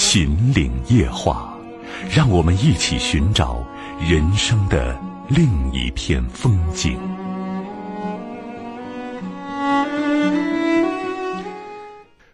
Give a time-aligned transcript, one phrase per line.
[0.00, 1.58] 秦岭夜话，
[2.08, 3.66] 让我们一起寻找
[4.00, 4.96] 人生的
[5.28, 6.96] 另一片风景。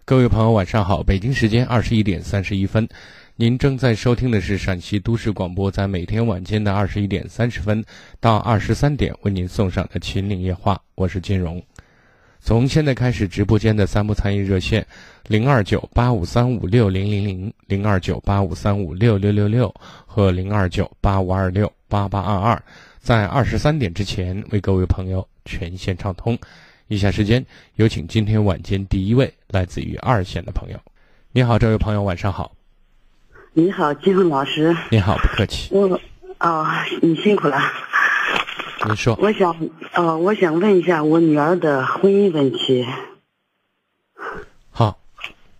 [0.05, 1.03] 各位朋友，晚上好！
[1.03, 2.87] 北京时间二十一点三十一分，
[3.34, 7.83] 您正在收听的是陕西都市广播，在每天晚间的二十一点三十分
[8.20, 11.62] 到二十三点为您送上的《秦岭夜话》，我是金荣。
[12.47, 14.87] 从现在开始，直播间的三部参与热线：
[15.29, 22.62] 零二九八五三五六零零零、零二九八五三五六六六六和零二九八五二六八八二二，
[23.00, 26.39] 在二十三点之前为各位朋友全线畅通。
[26.89, 27.42] 以下时间
[27.77, 30.78] 有请今天晚间第一位来自于二线的朋友。
[31.33, 32.53] 你好，这位朋友，晚上好。
[33.55, 34.77] 你好，金凤老师。
[34.91, 35.75] 你好，不客气。
[35.75, 35.98] 我
[36.37, 37.59] 啊，你辛苦了。
[38.87, 39.19] 您说。
[39.21, 39.57] 我想，
[39.93, 42.87] 呃，我想问一下我女儿的婚姻问题。
[44.71, 44.99] 好，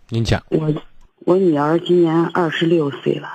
[0.09, 0.43] 您讲。
[0.49, 0.73] 我
[1.19, 3.29] 我女儿今年二十六岁了。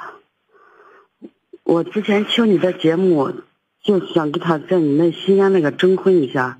[1.65, 3.33] 我之前听你的节目，
[3.83, 6.59] 就想跟她在你们西安那个征婚一下。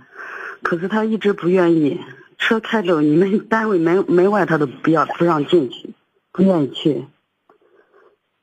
[0.63, 2.01] 可是她一直不愿意，
[2.39, 5.91] 车开着你们 单位门门外她都不要不让进去，
[6.33, 7.07] 不愿意去。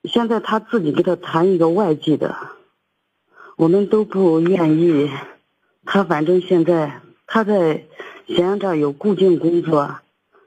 [0.03, 2.35] 现在她自己给她谈一个外地的，
[3.57, 5.09] 我们都不愿意。
[5.83, 7.83] 他反正现在他在
[8.27, 9.97] 咸阳这儿有固定工作，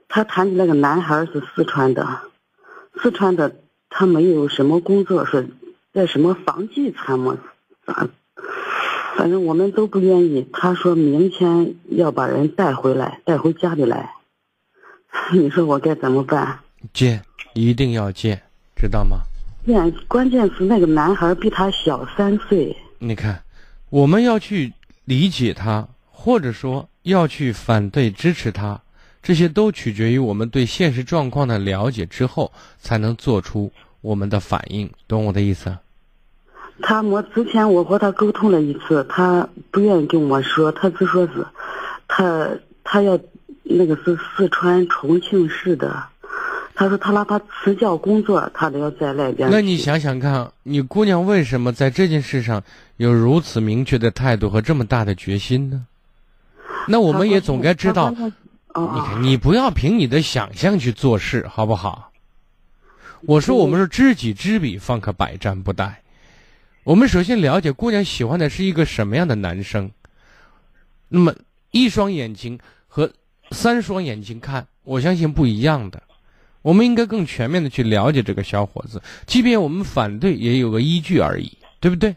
[0.07, 2.21] 他谈的那个男孩是四川的，
[3.01, 3.57] 四川的
[3.89, 5.49] 他没有什么工作，是
[5.93, 7.37] 在什么房地产么
[7.85, 8.07] 咋？
[9.17, 10.47] 反正我们都不愿意。
[10.53, 14.15] 他说明天要把人带回来，带回家里来。
[15.33, 16.59] 你说我该怎么办？
[16.93, 17.21] 见，
[17.53, 18.41] 一定要见，
[18.73, 19.17] 知道吗？
[19.65, 22.77] 见，关键是那个男孩比他小三岁。
[23.03, 23.41] 你看，
[23.89, 24.73] 我们要去
[25.05, 28.79] 理解他，或者说要去反对支持他，
[29.23, 34.87] 这些都取决于我们对现实状况的了解之后，才能做出我们的反应。
[35.07, 35.75] 懂我的意思？
[36.83, 41.43] 他我之前我和他沟通了一次，他不愿意跟我说，他只说是，
[42.07, 42.47] 他
[42.83, 43.19] 他要
[43.63, 46.03] 那个是四川重庆市的，
[46.81, 49.47] 他说他哪怕辞掉工作，他都要在那边。
[49.51, 52.63] 那你想想看，你姑娘为什么在这件事上
[52.97, 55.85] 有如此明确的态度和这么大的决心呢？
[56.87, 62.11] 那我们也总该知道，你看你不要凭你的想象去做事，好不好？
[63.27, 65.91] 我说我们是知己知彼，方可百战不殆。
[66.83, 69.91] 我们首先了解姑娘喜欢的是一个什么样的男生。
[71.09, 71.35] 那么
[71.69, 73.11] 一双眼睛和
[73.51, 76.01] 三双眼睛看，我相信不一样的。
[76.61, 82.15] 我们应该更全面的去了解这个小伙子，即便我们反对，也有个依据而已，对不对？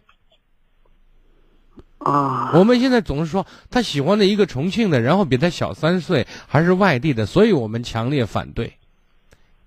[1.98, 2.52] 啊。
[2.54, 8.74] 我们现在总是说他喜欢的一个重庆的，然后比他小三岁，还是外地的，所以我们强烈反对。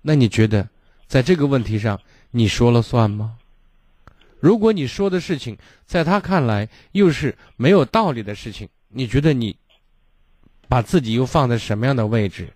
[0.02, 0.68] 那你觉得，
[1.06, 2.00] 在这个问题上，
[2.30, 3.34] 你说了算吗？
[4.38, 9.56] 如果你说的事情在他看来又是没有道理的事情，你觉得你
[10.68, 12.48] 把自己又放在什么样的位置？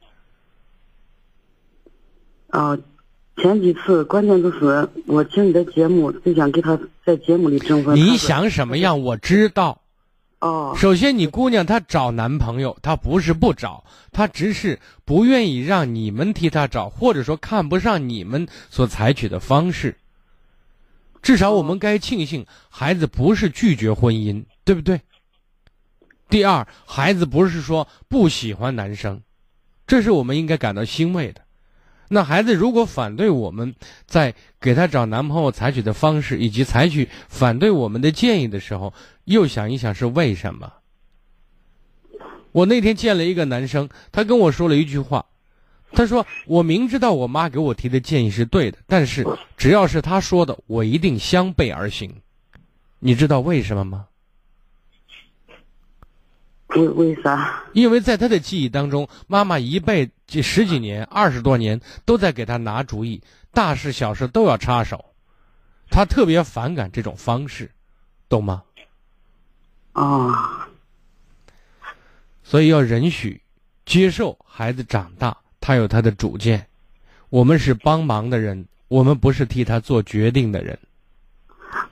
[2.53, 2.79] 啊，
[3.39, 7.97] 前几次关键就是我听你的节目，就想给他在节目里征婚。
[7.97, 9.01] 你想什么样？
[9.01, 9.81] 我知道。
[10.41, 10.75] 哦。
[10.77, 19.97] 首先，你姑娘她找男朋友，她不是不找，她只是不愿意让你们替她找，或者说看不上你们所采取的方式。
[21.23, 25.01] 至少我们该庆幸，孩子不是拒绝婚姻，对不对？
[26.29, 29.23] 第二，孩子不是说不喜欢男生，
[29.87, 31.41] 这是我们应该感到欣慰的。
[32.09, 33.75] 那孩子如果反对我们
[34.07, 38.93] 在给他找男朋友采取的方式，以及采取反对我们的建议的时候，
[39.25, 40.73] 又想一想是为什么？
[42.53, 45.25] 我那天见了一个男生，他跟我说了一句话。
[45.95, 49.27] 他说：“我明知道我妈给我提的建议是对的，但是
[49.59, 52.11] 只要是他说的，我一定相背而行。
[52.99, 54.07] 你知道为什么吗？
[56.75, 57.63] 为为啥？
[57.73, 63.21] 因为在他的记忆当中，妈妈一辈这十几年、二十多年都在给他拿主意，
[63.53, 65.05] 大事小事都要插手，
[65.91, 67.71] 他特别反感这种方式，
[68.29, 68.63] 懂吗？
[69.93, 70.69] 啊，
[72.43, 73.41] 所以要允许、
[73.85, 76.67] 接受孩子长大。”他有他的主见，
[77.29, 80.77] 我们是帮忙的人，我们不是替他做决定的人。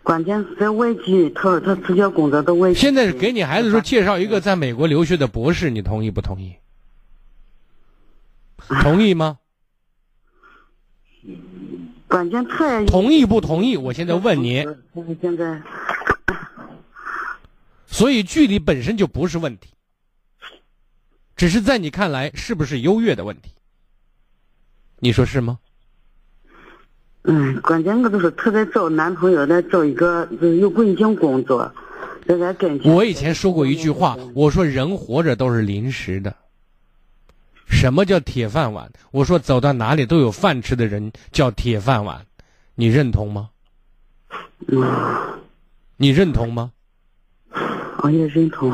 [0.03, 2.75] 关键是在外地，他他直接工作到外地。
[2.75, 6.55] 现在是给你孩子说介绍一个在美国留学的博士，你同意不同意？
[8.83, 9.39] 同意吗？
[12.09, 13.77] 关键他也同意不同意？
[13.77, 14.67] 我现在问你。
[15.21, 15.63] 现在，
[17.87, 19.69] 所以距离本身就不是问题，
[21.37, 23.53] 只是在你看来是不是优越的问题。
[24.99, 25.59] 你说是吗？
[27.25, 31.71] 嗯，关键我就是特别找男朋友，来找一个有稳定工作。
[32.85, 36.35] 我以前说过一句话，我说人活着都是临时的。
[37.67, 38.91] 什么叫铁饭碗？
[39.11, 42.25] 我说走到哪里都有饭吃的人叫铁饭碗，
[42.75, 43.51] 你认同吗？
[44.69, 44.83] 嗯，
[45.97, 46.71] 你认同吗？
[48.03, 48.73] 我也认同。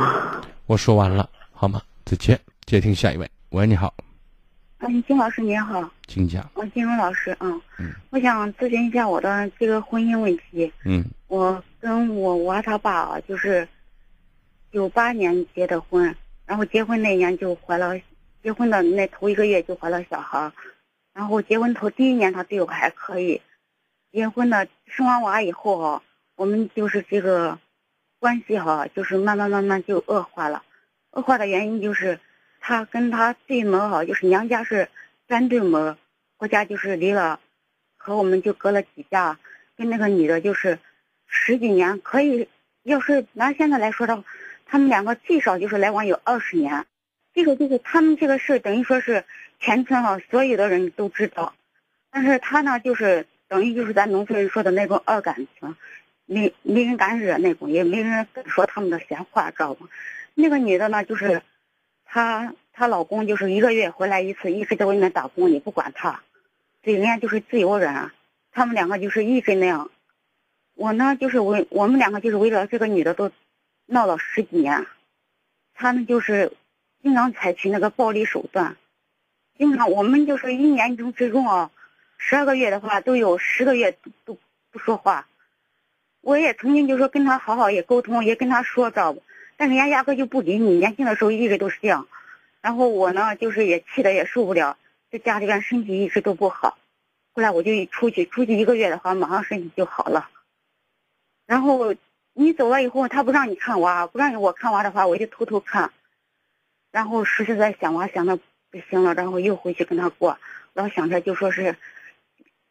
[0.66, 1.80] 我说完了，好吗？
[2.04, 3.30] 再见，接听下一位。
[3.50, 3.92] 喂，你好。
[4.78, 6.48] 嗯，金老师您好，请讲。
[6.52, 10.70] 我金荣老师啊，嗯，我想咨询一下我的这个婚姻问题。
[10.84, 13.66] 嗯，我跟我娃他爸啊，就是
[14.70, 16.14] 九八年结的婚，
[16.44, 17.98] 然后结婚那年就怀了，
[18.42, 20.52] 结婚的那头一个月就怀了小孩，
[21.14, 23.40] 然后结婚头第一年他对我还可以，
[24.12, 26.02] 结婚的生完娃以后哈，
[26.34, 27.58] 我们就是这个
[28.18, 30.62] 关系哈，就是慢慢慢慢就恶化了，
[31.12, 32.20] 恶化的原因就是。
[32.60, 34.88] 他跟他对门哈，就是娘家是
[35.28, 35.96] 三对门，
[36.38, 37.38] 我家就是离了，
[37.96, 39.38] 和我们就隔了几家，
[39.76, 40.78] 跟那个女的就是
[41.26, 42.48] 十几年，可以
[42.82, 44.24] 要是拿现在来说的话，
[44.66, 46.86] 他们两个最少就是来往有二十年，
[47.34, 49.24] 这个就是他们这个事等于说是
[49.60, 51.54] 全村哈所有的人都知道，
[52.10, 55.76] 但是他呢就是等于就是咱农村人说的那种二感情，
[56.24, 59.88] 没没人敢惹那种，也没人敢说他们的闲话，知道吗？
[60.34, 61.42] 那个女的呢就是。
[62.16, 66.22] 她她老公就是一个月回来一次，一直在外面打工，也不管她，
[66.80, 68.10] 对人家就是自由人，
[68.52, 69.90] 他们两个就是一直那样。
[70.74, 73.30] 我呢就是为我们两个就是为了这个女的都
[73.84, 74.86] 闹了十几年，
[75.74, 76.54] 他们就是
[77.02, 78.78] 经常采取那个暴力手段，
[79.58, 81.70] 经常我们就是一年中之中啊，
[82.16, 84.38] 十二个月的话都有十个月都
[84.70, 85.28] 不说话。
[86.22, 89.22] 我也曾经就说跟他好好也沟通，也跟他说知道不？
[89.56, 92.06] 但人家压根就不理你，年轻的时候一直都是这样，
[92.60, 94.76] 然后我呢，就是也气的也受不了，
[95.10, 96.76] 在家里边身体一直都不好，
[97.32, 100.28] 后来我就一出去，出去一个月的话，马上身体就好了。
[101.46, 101.94] 然后
[102.34, 105.92] 你走了以后，他不让你看娃，不让我看娃的话，我就偷偷看，
[106.90, 110.38] 然后实实在想娃想的不行了，然后又回去跟他过，
[110.74, 111.76] 老想着就说是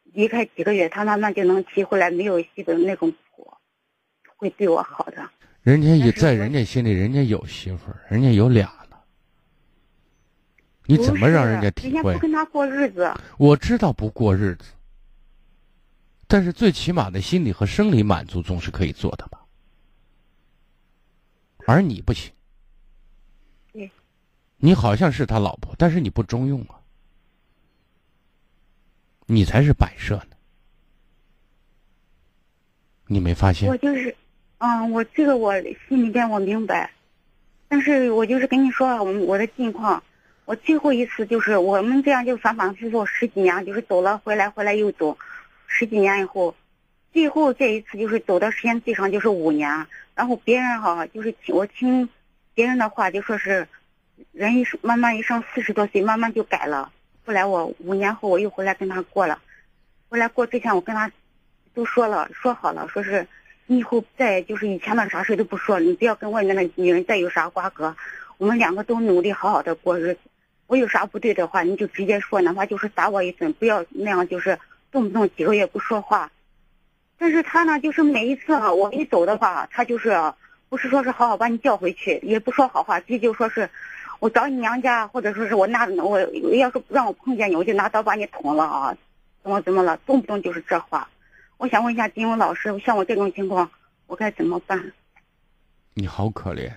[0.04, 3.14] 离开几个月，他慢慢就能提回来没有戏的那种，
[4.38, 5.32] 会对我好的。
[5.66, 8.96] 人家也在人家心里，人家有媳妇儿，人家有俩呢。
[10.86, 12.12] 你怎么让人家体会？
[12.12, 13.12] 人家不跟他过日子。
[13.40, 14.66] 我知道不过日子，
[16.28, 19.44] 但是最起码的心理和生理满足总是可以做的吧？
[21.66, 22.32] 而你不行。
[23.74, 23.90] 对。
[24.58, 26.80] 你好像是他老婆，但是你不中用啊。
[29.26, 30.38] 你才是摆设呢。
[33.08, 33.68] 你没发现？
[33.68, 34.16] 我就是。
[34.58, 35.54] 嗯，我这个我
[35.88, 36.90] 心里边我明白，
[37.68, 40.02] 但是我就是跟你说我我的近况，
[40.46, 45.18] 我最后一次就是我们这样就反反复复十几年，就是走了回来回来又走，
[45.68, 46.56] 十几年以后，
[47.12, 52.08] 最后这一次就是走的时间最长就是五年，然后别人哈就是我听
[52.54, 53.68] 别人的话就说是，
[54.32, 56.90] 人一生慢慢一生四十多岁慢慢就改了，
[57.26, 59.38] 后来我五年后我又回来跟他过了，
[60.08, 61.12] 回来过之前我跟他
[61.74, 63.28] 都说了说好了说是。
[63.68, 67.96] 你以后再就是以前的啥事都不说，你不要跟外面的女人再有啥瓜葛。
[68.38, 70.20] 我们两个都努力好好的过日子。
[70.68, 74.60] 我有啥不对的话，你就直接说，哪怕就是打我一顿，不要那样就是
[74.92, 76.32] 动不动几个月不说话。
[77.18, 80.16] 但是他呢，就是每一次啊，我一走的话，他就是
[80.70, 83.70] 不是说是好好把你叫回去，也不说好话，直接就说是
[84.20, 86.20] 我找你娘家，或者说是我拿我
[86.56, 88.98] 要是让我碰见你，我就拿刀把你捅了啊，
[89.42, 91.08] 怎么怎么了，动不动就是这话。
[91.58, 93.70] 我想问一下金文老师，像我这种情况，
[94.08, 94.94] 我该怎么办？
[95.94, 96.76] 你好可怜，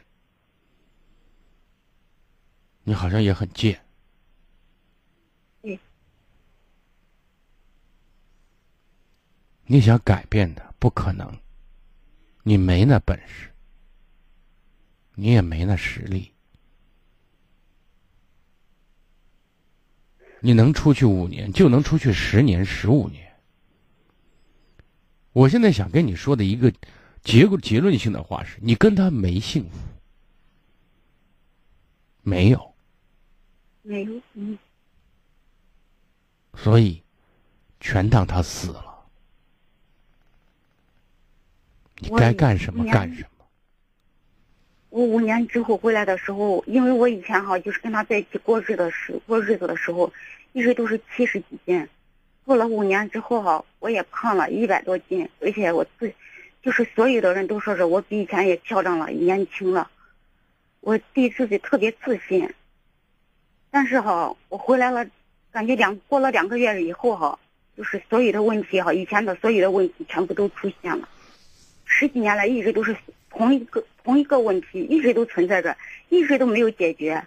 [2.84, 3.80] 你好像也很贱。
[5.60, 5.78] 对。
[9.66, 11.36] 你想改变的不可能，
[12.44, 13.50] 你没那本事，
[15.16, 16.32] 你也没那实力。
[20.40, 23.27] 你能出去五年，就能出去十年、十五年。
[25.38, 26.72] 我现在想跟你说的一个
[27.22, 29.78] 结果结论性的话是：你跟他没幸福，
[32.22, 32.74] 没有，
[33.82, 34.58] 没有，嗯。
[36.56, 37.00] 所以，
[37.78, 38.84] 全当他死了。
[42.00, 43.46] 你该干什么干什么。
[44.88, 50.12] 我五年之后回来的时候，因为我以前哈就是跟他在一起过日的时过日子的时候，
[50.52, 51.88] 一直都是七十几斤，
[52.48, 56.10] 过了五年之后哈，我也胖了一百多斤，而且我自，
[56.62, 59.90] 就是所有的人都说是我比以前也漂亮了，年轻了，
[60.80, 62.48] 我对自己特别自信。
[63.70, 65.06] 但是哈，我回来了，
[65.52, 67.38] 感觉两过了两个月以后哈，
[67.76, 71.06] 就是所有的问题哈，以前的所有的问题全部都出现了。
[71.84, 72.96] 十几年来一直都是
[73.28, 75.76] 同一个同一个问题，一直都存在着，
[76.08, 77.22] 一直都没有解决。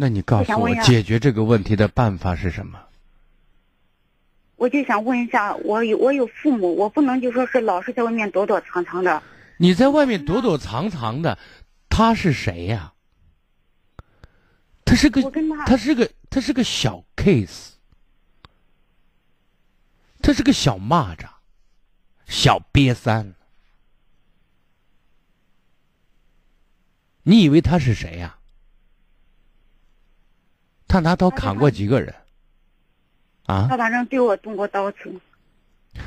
[0.00, 2.80] 那你告诉我解决这个问题的办法是什么？
[4.56, 9.22] 我就想问一下，我有我有父母，我不能就说是老是在外面躲躲藏藏的。
[9.58, 11.38] 你在外面躲躲藏藏的，
[11.90, 12.94] 他是谁呀、
[14.86, 15.30] 他是个他
[15.66, 17.72] 他是个他是个小 case，
[20.22, 21.26] 他是个小蚂蚱，
[22.24, 23.34] 小瘪三。
[27.22, 28.38] 你以为他是谁呀、
[30.90, 32.12] 他拿刀砍过几个人？
[33.46, 34.98] 啊，他反正对我动过刀子，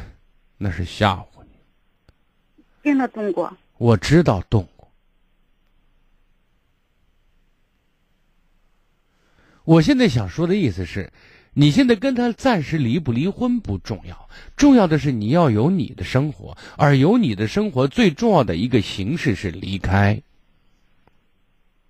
[0.59, 1.51] 那是吓唬你。
[2.83, 3.55] 真的动过。
[3.77, 4.91] 我知道动过。
[9.63, 11.13] 我现在想说的意思是，
[11.53, 20.21] 你现在跟他暂时离不离婚不重要，重要的是你要有你的生活，而有你的生活最重要的一个形式是离开。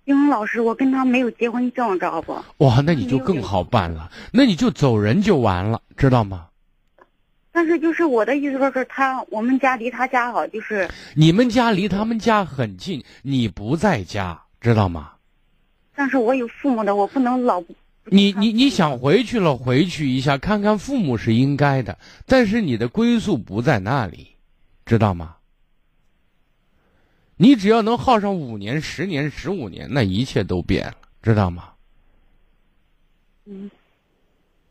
[0.04, 2.36] 英文老师，我跟他没有结婚证，知道不？
[2.58, 6.48] 哇，那你就更好办了，那你就走人就完了，知道吗？
[7.50, 15.12] 但是就是我的意思说是他，我们家离他家好，就是你们家离他们家很近，你不在家，知道吗？
[15.94, 17.62] 但是我有父母的，我不能老。
[18.06, 21.96] 你你你想回去了，回去一下看看父母是应该的，
[22.26, 24.26] 但是你的归宿不在那里，
[24.84, 25.36] 知道吗？
[27.36, 31.72] 你只要能耗上五年、十年、十五年，那一切都变了，知道吗？
[33.46, 33.70] 嗯，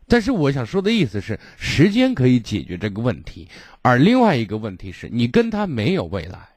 [0.07, 3.47] 但是我想说的意思是，时间可以解决这个问题，
[3.81, 6.49] 而另外一个问题是你跟他没有未来，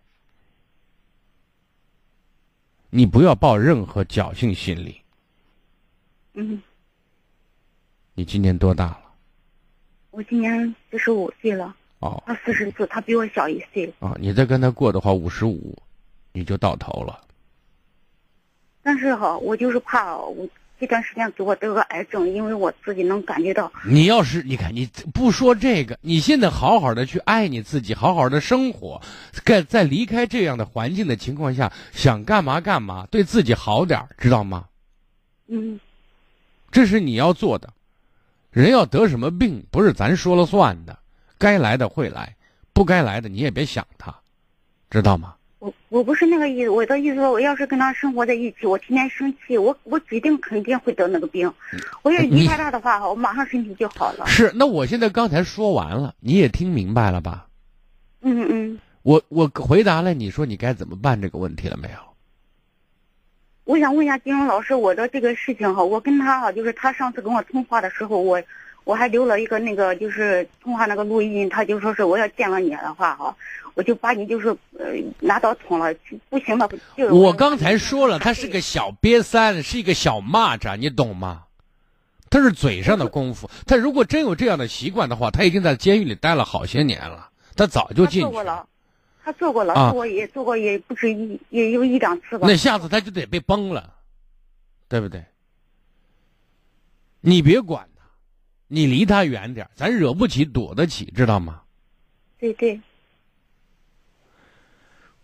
[2.91, 5.01] 你不要抱任何侥幸心理。
[6.35, 6.63] 嗯，
[8.15, 9.03] 你今年多大了？
[10.11, 13.93] 我今年四十五岁了，哦他四十四，他比我小一岁。
[13.99, 15.77] 啊，你再跟他过的话，五十五，
[16.37, 17.21] 你就到头了。
[18.83, 20.47] 但是哈，我就是怕我
[20.79, 29.01] 这段时间给我得个癌症，因为我自己能感觉到，你要是你看，你不说这个，你现在好好的去爱你自己，好好的生活，
[29.45, 34.67] 在在离开这样的环境的情况下，想干嘛干嘛，对自己好点儿知道吗？
[35.49, 35.81] 嗯
[36.71, 37.73] 这是你要做的。
[38.51, 40.99] 人要得什么病，不是咱说了算的，
[41.39, 42.37] 该来的会来，
[42.73, 44.15] 不该来的你也别想他，
[44.91, 45.36] 知道吗？
[45.67, 51.53] 我我不是那个意思，我的意思说，我要是跟他生活在一起，我天天生气，我我指定肯定会得那个病。
[52.03, 54.25] 我要离开他的话，我马上身体就好了。
[54.27, 57.47] 是，那我现在刚才说完了，你也听明白了吧？
[58.21, 61.99] 嗯嗯，我我回答了，你说你该怎么办这个问题了没有？
[63.65, 68.41] 我想问一下金荣老师，我的这个事情哈，我跟他哈，就是他上次跟我通话的时候，我
[68.85, 73.37] 我还留了一个那个就是通话那个录音，他就说是我要见了你的话哈，
[73.77, 74.87] 我就把你就是呃
[75.21, 75.95] 拿刀捅了，
[76.31, 76.67] 不行了
[76.97, 81.45] 就我刚才说了，他是个小瘪三，是一个小蚂蚱，你懂吗？
[82.31, 83.51] 他是嘴上的功夫。
[83.67, 88.31] 他如果真有这样的习惯的话，他已经在监狱里待了好些年了，他早就他进去了。
[88.31, 88.69] 做过了，
[89.23, 92.49] 他做过了，啊我也做过，也不止一也有一两次吧。
[92.49, 93.93] 那下次他就得被崩了，
[94.89, 95.23] 对不对？
[97.21, 98.05] 你别管他，
[98.69, 101.61] 你离他远点儿咱惹不起，躲得起，知道吗？
[102.39, 102.81] 对对，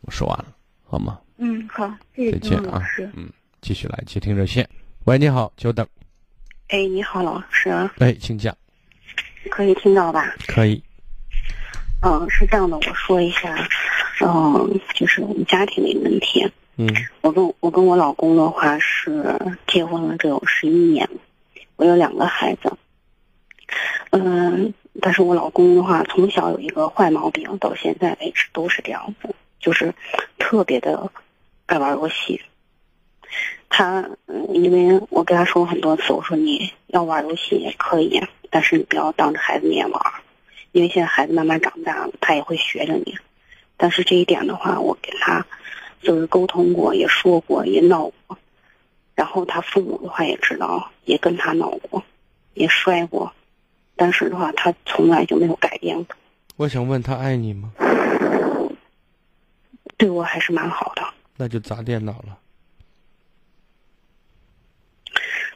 [0.02, 0.46] 我说完了，
[0.84, 1.18] 好吗？
[1.38, 2.82] 嗯，好，谢谢金再见啊
[3.16, 3.28] 嗯，
[3.60, 4.68] 继续来接听热线。
[5.04, 5.86] 喂，你好，久等。
[6.68, 8.56] 哎，你好，老师，哎，请讲，
[9.50, 10.34] 可以听到吧？
[10.46, 10.82] 可以。
[12.02, 13.56] 嗯，是这样的，我说一下，
[14.20, 16.50] 嗯，就是我们家庭的问题。
[16.76, 16.88] 嗯
[17.20, 21.08] 我跟我跟我老公的话是结婚了，这有十一年，
[21.76, 22.72] 我有两个孩子。
[24.10, 29.94] 嗯，但是我老公的话从小有一个坏毛病，到现在为止都是这样子，就是
[30.38, 31.10] 特别的
[31.64, 32.42] 爱玩游戏。
[33.70, 34.06] 他，
[34.52, 40.02] 因为我跟他说过很多次，我说你要玩游戏也可以，但是你不要当着孩子面玩，
[40.72, 43.16] 因为现在孩子慢慢长大了，他也会学着你。
[43.78, 45.46] 但是这一点的话，我跟他
[46.02, 48.36] 就是沟通过，也说过，也闹过。
[49.14, 52.02] 然后他父母的话也知道，也跟他闹过。
[52.54, 53.32] 也摔过，
[53.96, 56.14] 但是的话，他从来就没有改变过，
[56.56, 57.72] 我想问他爱你吗？
[60.02, 61.02] 对我还是蛮好的。
[61.36, 62.36] 那就砸电脑了。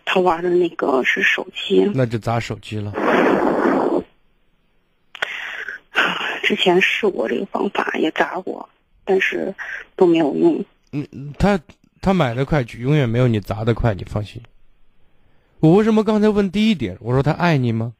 [0.04, 2.92] 他玩的那个是手机，那就砸手机了。
[6.44, 8.68] 之前试过这个方法，也砸过，
[9.04, 9.52] 但是
[9.96, 10.64] 都没有用。
[10.92, 11.58] 嗯，他
[12.00, 14.40] 他买的快，永远没有你砸的快，你放心。
[15.58, 16.96] 我为什么刚才问第一点？
[17.00, 17.94] 我说他爱你吗？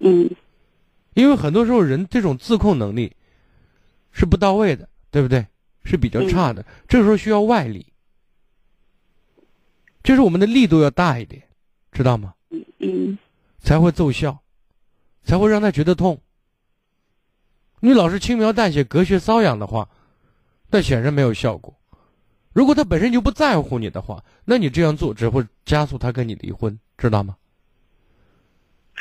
[0.00, 0.28] 嗯，
[1.14, 3.12] 因为很多时候人这种自控能力
[4.10, 5.46] 是不到位的，对不对？
[5.90, 7.84] 是比较差的，这个时候需要外力，
[10.02, 11.42] 就是我们的力度要大一点，
[11.90, 12.34] 知道吗？
[12.50, 13.18] 嗯嗯，
[13.58, 14.40] 才会奏效，
[15.24, 16.20] 才会让他觉得痛。
[17.80, 19.88] 你老是轻描淡写、隔靴搔痒的话，
[20.70, 21.76] 那显然没有效果。
[22.52, 27.36] 如果他本身就不在乎你的话，那你这样做只会加速他跟你离婚，知道吗？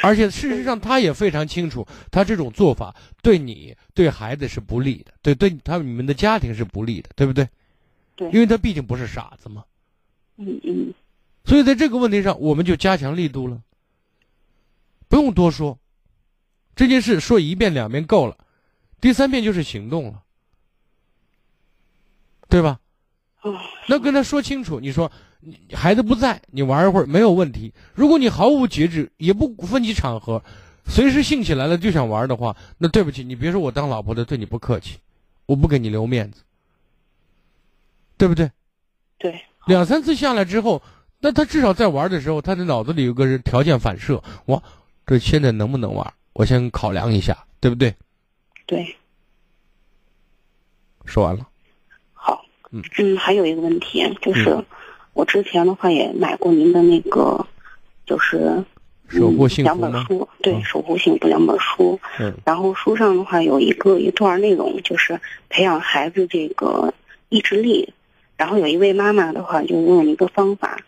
[0.01, 7.47] 而且事实上，他也非常清楚，他这种做法对你、对孩子是不利的，对对他你们的家庭是不利的，对不对？
[8.15, 9.63] 对，因为他毕竟不是傻子嘛。
[10.37, 10.93] 嗯嗯。
[11.45, 13.61] 所以在这个问题上，我们就加强力度了，
[15.07, 15.77] 不用多说，
[16.75, 18.37] 这件事说一遍两遍够了。
[19.01, 20.23] 第三遍就是行动了，
[22.47, 22.79] 对吧？
[23.87, 25.11] 那跟他说清楚，你说
[25.73, 27.73] 孩子不在，你玩一会儿没有问题。
[27.93, 30.43] 如果你毫无节制，也不分析场合，
[30.85, 34.97] 随时兴起来了就想玩的话，那对不起，你别说我当老婆的对你不客气，
[35.45, 36.41] 我不给你留面子，
[38.17, 38.51] 对不对？
[39.17, 39.41] 对。
[39.67, 40.81] 两三次下来之后，
[41.19, 44.61] 那他至少在玩的时候，他的脑子里有个条件反射，我，
[45.05, 46.13] 这现在能不能玩？
[46.33, 47.93] 我先考量一下，对不对？
[48.65, 48.95] 对，
[51.05, 51.47] 说完了。
[52.13, 54.65] 好，嗯嗯，还有一个问题就是，
[55.19, 57.45] 我之前的话也买过您的那个，
[58.05, 58.63] 就是
[59.09, 61.99] 守护幸福两本书，对，守护幸福两本书。
[62.21, 62.33] 嗯。
[62.45, 65.19] 然后书上的话有一个一段内容，就是
[65.49, 66.93] 培养孩子这个
[67.27, 67.93] 意志力。
[68.37, 70.79] 然后有一位妈妈的话就问一个方法。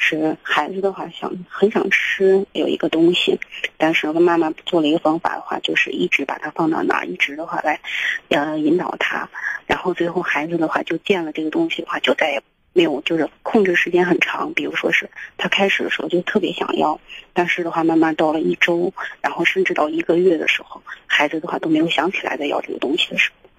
[0.00, 3.40] 是孩子的话想很想吃有一个东西，
[3.76, 7.80] 但是妈妈做了一个方法的话，就是一直把它放到哪儿，一直的话来，
[8.28, 9.28] 呃引导他，
[9.66, 12.40] 然后最后孩子的话就见了这个东西的话，就再也
[12.78, 17.00] 没有就是控制时间很长，比如说是他开始的时候就特别想要，
[17.32, 23.50] 但是的话慢慢到了一周，然后甚至到一个月的时候，孩子的话都没有想起来再要这个东西的时候，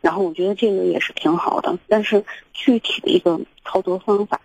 [0.00, 4.40] 然后我觉得这个也是挺好的，但是具体的一个操作方法。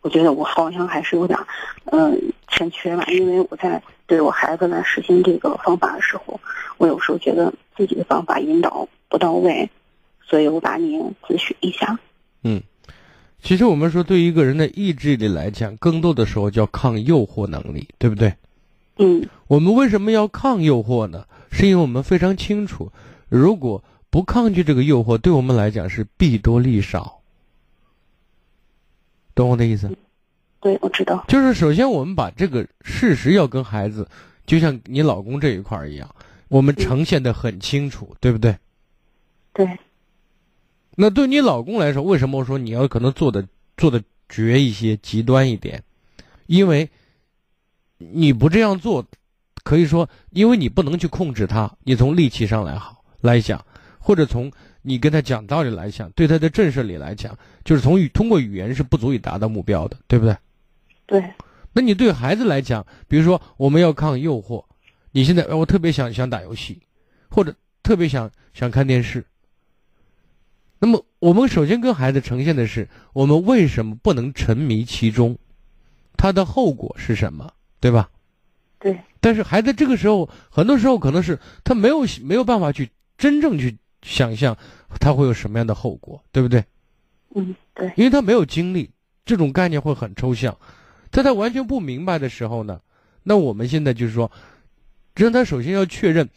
[0.00, 1.38] 我觉得我好像还是有点，
[1.84, 3.04] 嗯，欠缺吧。
[3.08, 6.40] 因为我在对我孩子来实行这个方法的时候，
[6.78, 9.70] 我有时候觉得自己的方法引导不到位，
[10.24, 11.98] 所以我把你咨询一下。
[12.44, 12.62] 嗯，
[13.40, 18.34] 其实我们说，对于一个人的意志力来讲，更多的时候叫抗诱惑能力，对不对？
[18.98, 19.28] 嗯。
[19.46, 21.24] 我们为什么要抗诱惑呢？
[21.50, 22.92] 是因为我们非常清楚，
[23.28, 27.20] 如果不抗拒这个诱惑，对我们来讲是弊多利少。
[29.34, 29.90] 懂我的意思？
[30.60, 31.24] 对，我知道。
[31.28, 34.06] 就是首先，我们把这个事实要跟孩子，
[34.44, 36.14] 就像你老公这一块儿一样，
[36.48, 38.58] 我们呈现的很清楚，对不对？
[39.52, 39.78] 对。
[41.00, 45.80] 那对你老公来说，为什么我说你要可能做的做的绝一些、极端一点？
[46.46, 46.90] 因为
[47.98, 49.06] 你不这样做，
[49.62, 53.64] 可以说，因为你不能去控制他，你从力气上来好来讲，
[54.00, 54.50] 或者从。
[54.80, 60.34] 你跟他讲道理来讲，对他的震慑力来讲，就是从语通过语言是不足以达到目标的，对不对？
[61.04, 61.34] 对。
[61.74, 64.64] 那你对孩子来讲，比如说我们要抗诱惑，
[65.10, 66.80] 你现在我特别想想打游戏，
[67.28, 69.26] 或者特别想想看电视。
[70.78, 75.36] 那么我们首先跟孩子呈现的是，我们为什么不能沉迷其中？
[76.16, 77.52] 它的后果是什么？
[77.80, 78.10] 对吧？
[78.78, 78.98] 对。
[79.20, 83.76] 但是孩子这个时候，很多时候可能是他没有没有办法去真正去。
[84.00, 84.56] 想象
[85.00, 86.64] 他会有什么样的后果，对不对？
[87.34, 87.92] 嗯，对。
[87.96, 88.88] 因为他没有经历，
[89.26, 90.56] 这种概念会很抽象。
[91.10, 92.80] 在他完全不明白的时候呢，
[93.24, 94.30] 那我们现在就是说，
[95.16, 96.30] 让他首先要确认，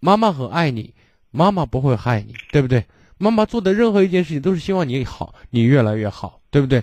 [0.00, 0.92] 妈妈很爱你，
[1.30, 2.84] 妈妈不会害你，对不对？
[3.18, 6.82] 妈妈做的任何一件事情都是希望你好，你越来越好，对不对？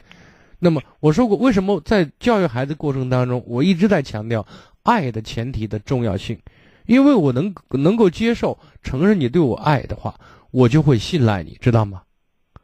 [0.60, 4.46] 那么我说过，为什么在教育孩子过程当中，我一直在强调
[4.84, 6.40] 爱的前提的重要性。
[6.88, 12.02] 因为我能能够接受承认你对我爱的话，我就会信赖你，知道吗？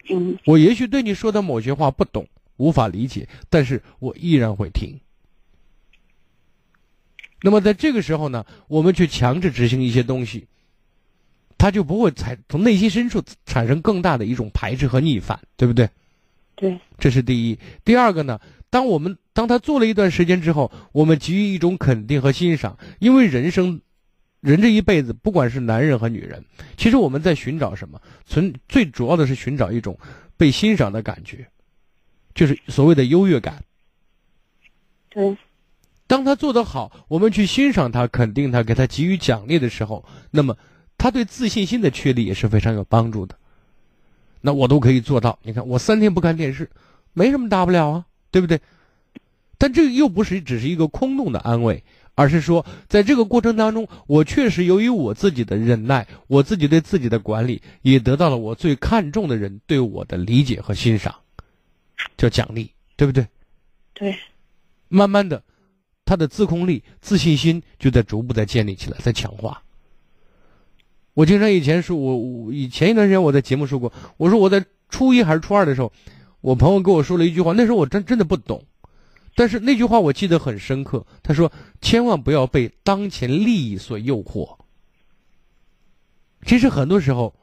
[0.10, 0.38] 嗯。
[0.46, 2.28] 我也许对你说的某些话不懂，
[2.58, 5.00] 无法理解，但是我依然会听。
[7.44, 10.48] 那么在这个时候呢，我们去强制执行一些东西，
[11.58, 15.90] 他就不会产从内心深处产生更大的一种排斥和逆反，对不对？
[16.56, 16.80] 对。
[16.98, 17.60] 这是第一。
[17.84, 18.40] 第二个呢，
[18.70, 23.82] 当我们当他做了一段时间之后，我们给予一种肯定和欣赏，因为人生，
[24.40, 26.44] 人这一辈子，不管是男人和女人，
[26.78, 28.02] 其实我们在寻找什么？
[28.26, 29.98] 存最主要的是寻找一种
[30.36, 31.48] 被欣赏的感觉，
[32.34, 33.64] 就是所谓的优越感。
[35.10, 35.38] 对，
[36.06, 40.56] 当他做得好，我们去欣赏他、肯定他、给他给予奖励的时候，那么
[40.98, 43.36] 他对自信心的确立也是非常有帮助的。
[44.42, 46.70] 那我都可以做到，你看我三天不看电视，
[47.14, 48.60] 没什么大不了啊，对不对？
[49.58, 51.84] 但这又不是只是一个空洞的安慰，
[52.14, 61.14] 而是说，在这个过程当中，我确实由于我自己的忍耐，我自己对自己的管理，也得到了我最看重的人对我的理解和欣赏，
[62.18, 63.28] 叫奖励，对不对？
[63.94, 64.16] 对。
[64.90, 65.44] 慢慢的，
[66.06, 69.62] 他的自控力、自信心就在逐步在建立起来，在强化。
[71.18, 75.92] 我经常以前说，我我以前一段时间我在节目说过，我说我在初一还是初二的时候，
[76.42, 78.64] 我朋友跟我说了一句话，那时候我真真的不懂，
[79.34, 81.04] 但是那句话我记得很深刻。
[81.24, 81.52] 他说
[81.82, 84.60] ：“千万不要被当前利益所诱惑。”
[86.46, 87.34] 其实很多时候，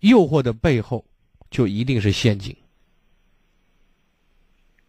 [0.00, 1.04] 诱惑的背后
[1.52, 2.56] 就一定是陷阱。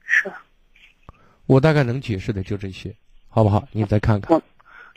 [0.03, 0.33] 是。
[1.45, 2.95] 我大概能解释的就这些，
[3.27, 3.67] 好不好？
[3.71, 4.41] 你再看看。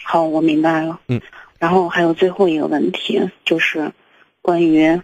[0.03, 0.99] 好，我明白了。
[1.09, 1.21] 嗯。
[1.59, 3.93] 然后还有最后一个问题，就是
[4.43, 5.01] 关于，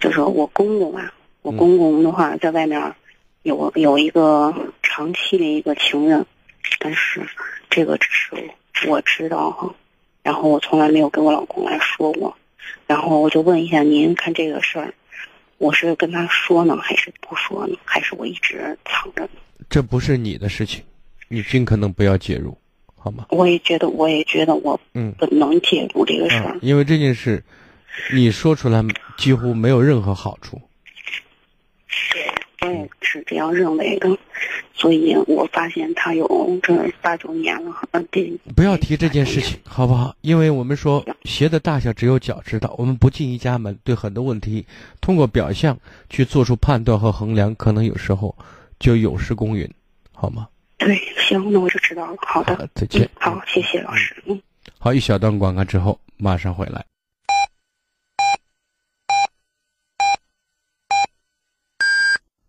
[0.00, 2.94] 就是我公公啊，我公公的话在外面
[3.42, 6.24] 有有一个长期的一个情人，
[6.78, 7.20] 但是
[7.68, 9.74] 这个只是我知道哈，
[10.22, 12.36] 然后我从来没有跟我老公来说过，
[12.86, 14.94] 然后我就问一下您，看这个事儿，
[15.58, 17.76] 我是跟他说呢，还是不说呢？
[17.84, 19.30] 还是我一直藏着呢？
[19.68, 20.82] 这不是你的事情，
[21.28, 22.56] 你尽可能不要介入。
[23.04, 23.26] 好吗？
[23.28, 27.44] 我也觉得，我也觉得，我嗯不能介入这个事儿，因为这件事，
[28.14, 28.82] 你说出来
[29.18, 30.58] 几乎没有任何好处。
[32.14, 34.08] 对，我也是这样认为的，
[34.72, 38.32] 所以我发现他有这八九年了，嗯，对。
[38.56, 40.16] 不要提这件事情，好不好？
[40.22, 44.64] 因为我们说鞋的大小只有脚知道，我们不进一家门，对很多问题
[45.02, 48.34] 通过表象去做出判断和衡量，可能有时候
[48.80, 49.70] 就有失公允，
[50.10, 50.48] 好吗？
[50.84, 52.14] 对，行，那我就知道了。
[52.18, 53.08] 好的，再见。
[53.18, 54.22] 好，谢谢老师。
[54.26, 54.38] 嗯，
[54.78, 56.84] 好，一小段广告之后马上回来。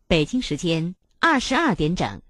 [0.07, 2.21] 北京时间二十二点整。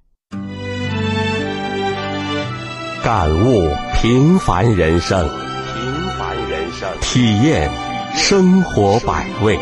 [3.03, 7.69] 感悟平凡人生，平凡人生，体验
[8.15, 9.57] 生活百味，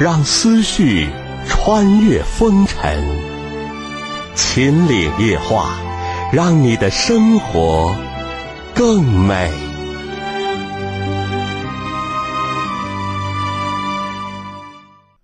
[0.00, 1.08] 让思绪
[1.46, 3.29] 穿越风尘。
[4.34, 5.78] 秦岭夜话，
[6.32, 7.94] 让你的生活
[8.74, 9.50] 更美。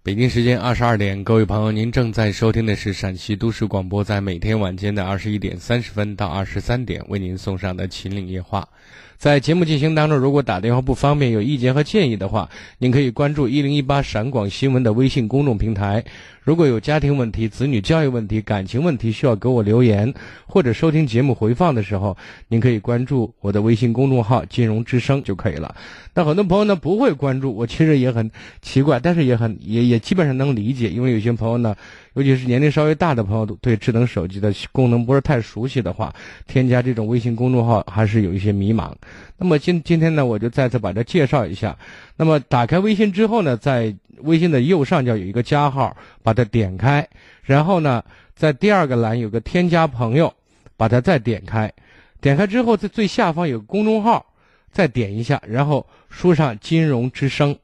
[0.02, 8.68] 北京时间二十二点，各位朋友，您正在收听的是陕西都市广播，在每天晚间的二十一点三十分到二十三点为您送上的秦岭夜话。
[9.16, 16.04] 在节目进行当中，如果打电话不方便，有意见和建议的话，您可以关注一零一八陕广新闻的微信公众平台。
[16.46, 20.14] 如果有家庭问题、子女教育问题、感情问题需要给我留言，
[20.46, 25.74] 或者收听节目回放的时候，您可以关注我的微信公众号“金融之声”就可以了。
[26.14, 28.30] 那很多朋友呢不会关注，我其实也很
[28.62, 31.74] 奇怪，但是也很也也基本上能理解，因为有些朋友呢，
[32.14, 36.14] 尤其是年龄稍微大的朋友，对智能手机的功能不是太熟悉的话，
[36.46, 38.92] 添加这种微信公众号还是有一些迷茫。
[39.36, 41.76] 那么今今天呢，我就再次把它介绍一下。
[42.16, 47.06] 那么打开微信之后呢，在微信的右上角有一个加号，把它点开，
[47.42, 50.32] 然后呢，在第二个栏有个添加朋友，
[50.76, 51.72] 把它再点开，
[52.20, 54.24] 点开之后在最下方有个公众号，
[54.70, 57.56] 再点一下，然后输上“金融之声”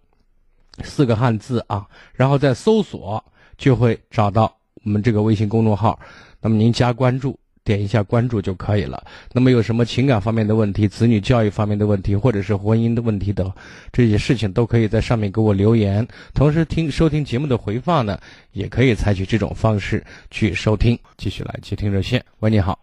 [0.82, 3.22] 四个汉字啊，然后再搜索，
[3.58, 5.98] 就会找到我们这个微信公众号，
[6.40, 7.38] 那么您加关注。
[7.64, 9.04] 点一下关注就可以了。
[9.32, 13.52] 那么有什么情感方面的问题、子女教育方面的问题，或者是婚姻的问题等
[13.92, 16.06] 这些事情，都可以在上面给我留言。
[16.34, 18.18] 同时听收听节目的回放呢，
[18.52, 20.98] 也可以采取这种方式去收听。
[21.16, 22.24] 继续来接听热线。
[22.40, 22.78] 喂，你好。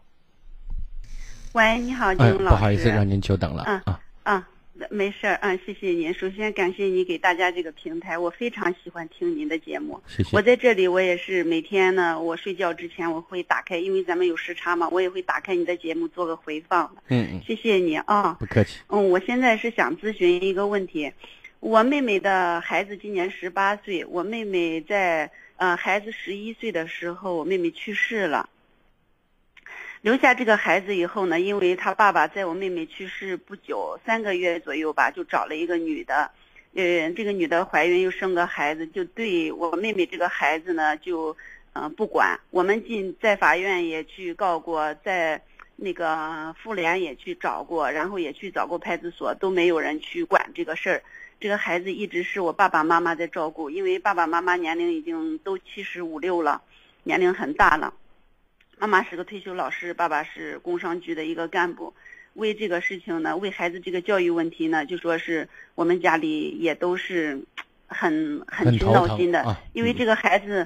[1.54, 2.48] 喂，你好，金老师。
[2.50, 3.64] 不好意思，让您久等了。
[3.64, 4.48] 啊啊。
[4.90, 6.14] 没事儿啊，谢谢您。
[6.14, 10.02] 首先感谢你给大家这个平台，我非常喜欢听您的节目。
[10.08, 10.30] 谢谢。
[10.36, 16.90] 我在这里，我也是每天呢，我睡觉之前我会打开，因为咱们有时差嘛，我也会打开你的节目做个回放。
[17.10, 17.42] 嗯嗯。
[17.46, 18.38] 谢谢你啊。
[18.40, 18.80] 不客气。
[18.88, 21.12] 嗯，我现在是想咨询一个问题，
[21.60, 28.50] 我妹妹的孩子今年十八岁，我妹妹在呃孩子十一岁的时候，我妹妹去世了。
[30.02, 36.32] 留下这个孩子以后呢，因为他爸爸在我妹妹去世不久，三个月左右吧，就找了一个女的，
[36.74, 41.36] 呃，这个女的怀孕又生个孩子，就对我妹妹这个孩子呢，就
[41.74, 42.40] 呃不管。
[42.50, 45.42] 我们进在法院也去告过，在
[45.76, 51.04] 那个妇联也去找过，然后也去找过派出所，都没有人去管这个事儿。
[51.42, 56.62] 这个孩子一直是我爸爸妈妈在照顾，因为爸爸妈妈年龄已经都七十五六了，
[57.04, 57.94] 年龄很大了。
[58.80, 61.94] 妈妈是个退休老师，爸爸是工商局的一个干部。
[62.36, 67.42] 为这个事情呢，为孩子这个教育问题呢，就说是我们家里也都是
[67.88, 70.66] 很很去闹心的，因为这个孩子，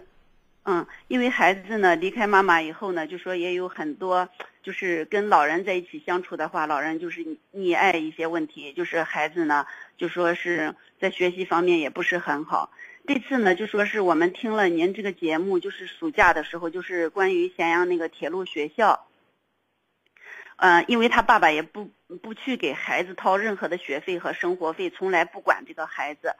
[0.65, 4.29] 嗯，因为孩子呢离开妈妈以后呢，就说也有很多
[4.61, 9.65] 就是跟老人在一起相处的话，老人就是溺爱一些问题，就是孩子呢。
[9.95, 12.71] 就说是在学习方面也不是很好。
[13.05, 19.05] 这次呢，就说是我们听了您这个节目，就是暑假的时候，就是关于咸阳那个铁路学校。
[20.55, 21.89] 嗯，因为他爸爸也不
[22.21, 26.35] 不去给孩子掏任何的学费和生活费，从来不管这个孩子。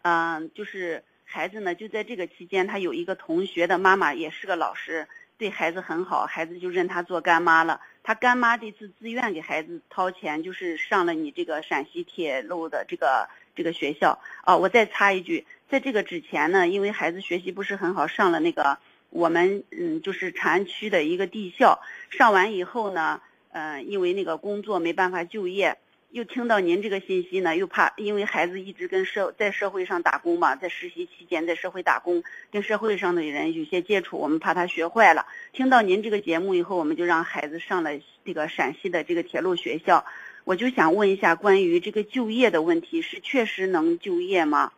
[0.00, 5.08] 嗯，就是孩子呢，就在这个期间，他有一个同学的妈妈也是个老师。
[5.38, 7.82] 对孩子很好，孩子就认他做干妈了。
[8.02, 14.18] 他干妈这次自愿给孩子掏钱，就是上了你这个陕西铁路的这个这个学校。
[14.46, 18.78] 哦，我再插一句，在这个之前呢，因为孩子学习不是很好，上了那个
[19.10, 21.80] 我们嗯就是长安区的一个地校。
[22.10, 25.78] 上完以后呢，嗯，因为那个工作没办法就业。
[26.12, 35.26] 又听到您这个信息呢，又怕因为孩子一直跟社在社会上打工嘛，在实习期间在社会打工，跟社会上的人有些接触，我们怕他学坏了。
[35.52, 37.90] 听到您这个节目以后，我们就让孩子上了
[38.24, 40.06] 这个陕西的这个铁路学校。
[40.44, 44.72] 我就想问一下，关于这个就业的问题，是确实能就业吗？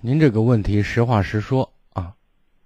[0.00, 2.12] 您这个问题实话实说啊，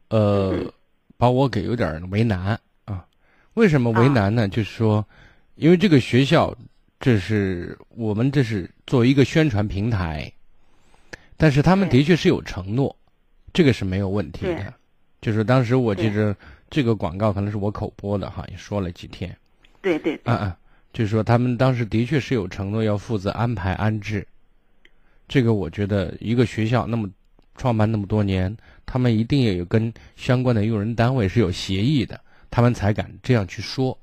[0.09, 0.73] 呃，
[1.17, 3.07] 把我给有点为难啊。
[3.55, 4.49] 为什么为难呢？
[4.49, 5.07] 就是说。
[5.57, 6.53] 因为这个学校，
[6.99, 10.33] 这是我们这是作为一个宣传平台，
[11.37, 12.97] 但是他们的确是有承诺，
[13.53, 14.75] 这个是没有问题的。
[15.21, 16.35] 就是当时我记着
[16.69, 19.33] 这个广告可能是我口播的哈，也说了几天。
[19.81, 20.21] 对对。
[20.25, 20.59] 啊啊，
[20.93, 24.27] 就是说他们当时的确是有承诺要负责安排安置。
[25.29, 27.09] 这个我觉得一个学校那么
[27.57, 33.99] 创办那么多年，他们一定也有跟相关的用人单位是有协议的，他们才敢这样去说。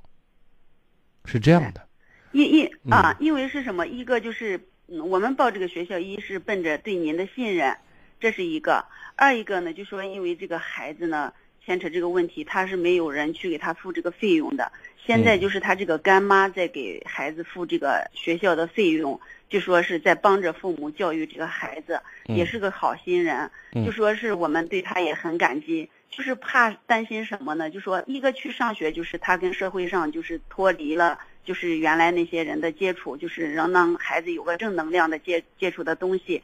[1.25, 1.87] 是这样的，
[2.31, 3.85] 因因啊，因为是什么？
[3.85, 7.77] 一个就是我们报这个学校，一是奔着对您的信任，
[8.19, 8.83] 这是一个；
[9.15, 11.31] 二一个呢，就说因为这个孩子呢
[11.63, 14.71] 牵扯这个问题，他是没有人去给他付这个费用的。
[14.97, 19.19] 现在就是他这个干妈在给孩子付这个学校的费用，
[19.51, 23.51] 就说是在帮着父母教育这个孩子，也是个好心人。
[23.85, 25.89] 就说是我们对他也很感激。
[26.09, 27.69] 就是怕担心什么呢？
[27.69, 36.41] 就说一个去上学，就是他跟社会上就是脱离了，就是原来那些人的接触，就是能让孩子有个正能量的接接触的东西。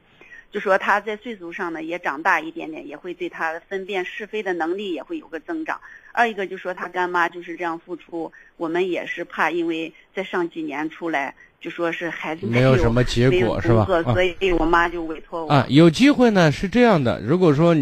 [0.51, 5.79] 就说他在岁数上呢也长大一点点，也会对他分辨是非的能力也会有个增长。
[6.13, 11.35] 二一个就说他干妈就是这样付出，我们也是怕，因为再上几年出来。
[11.59, 13.85] 就说是孩子没有什么结果是吧？
[14.03, 15.65] 所以我妈就委托我啊。
[15.69, 17.75] 有机会呢是这样的，如果说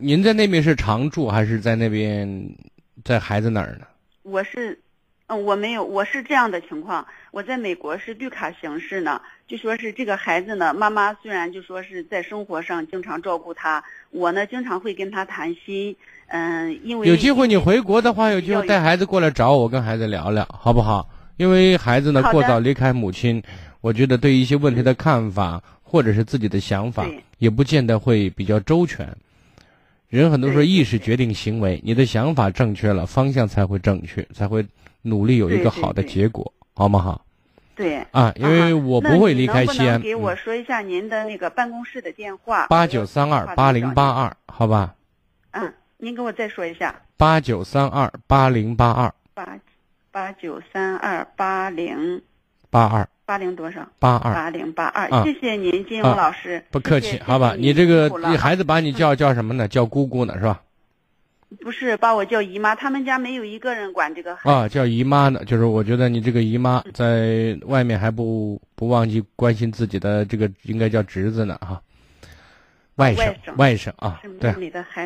[0.00, 2.56] 您在那边是常住还是在那边，
[3.04, 3.86] 在孩子那儿呢？
[4.22, 4.78] 我是，
[5.26, 9.20] 嗯，我没有，我是这样的情况，我在美国是绿卡形式呢。
[9.46, 15.94] 就说是这个孩子呢，妈妈虽然就说是在生活上经常照顾他，我呢经常会跟他谈心，
[16.28, 21.06] 嗯，因为有机会你回国的话，有机会带孩子过来找我，跟孩子聊聊，好不好？
[21.40, 23.42] 因为孩子呢过早离开母亲，
[23.80, 27.06] 我觉得对一些问题的看法或者是自己的想法，
[27.38, 29.08] 也不见得会比较周全。
[30.10, 34.66] 人很多时候意识决定行为，你的想法正确了，方向才会正确，才会
[35.00, 37.00] 努力有一个好的结果，好吗？
[37.00, 37.24] 好。
[37.74, 38.04] 对。
[38.10, 39.98] 啊，因为我不会离开西安。
[39.98, 42.66] 给我说一下您的那个办公室的电话。
[42.66, 44.94] 八九三二八零八二，好吧。
[45.52, 46.94] 嗯，您给我再说一下。
[47.16, 49.14] 八九三二八零八二。
[49.32, 49.58] 八。
[50.12, 52.20] 八九三二八零
[52.68, 53.86] 八二八零多少？
[54.00, 55.08] 八二八零八二。
[55.24, 56.60] 谢谢您，金勇老师。
[56.72, 57.54] 不客气，好吧？
[57.56, 59.68] 你这个你孩子把你叫叫什么呢？
[59.68, 60.60] 叫姑姑呢，是吧？
[61.60, 62.74] 不是，把我叫姨妈。
[62.74, 64.50] 他们家没有一个人管这个孩子。
[64.50, 71.80] 啊，叫姨妈呢，就是我觉得你这个姨妈在外面还不不忘记关心自己的这个应该叫侄子呢，哈。
[72.96, 74.50] 外甥，外甥啊，对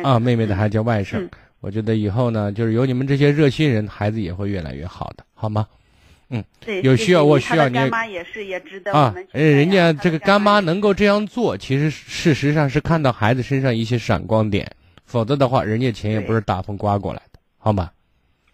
[0.01, 1.29] 啊，妹妹的孩子叫外甥。
[1.65, 5.65] 我觉得以后呢，就是有你们这些热心人，孩子也会越来越好的，好吗？
[6.29, 7.73] 嗯，对有需要我需要你。
[7.73, 14.71] 干妈也是也值得啊，人家这个干妈能够这样做，其实事实上是看到孩子身上一些闪光点，
[15.05, 17.89] 否则的话，人家钱也不是大风刮过来的，好吗？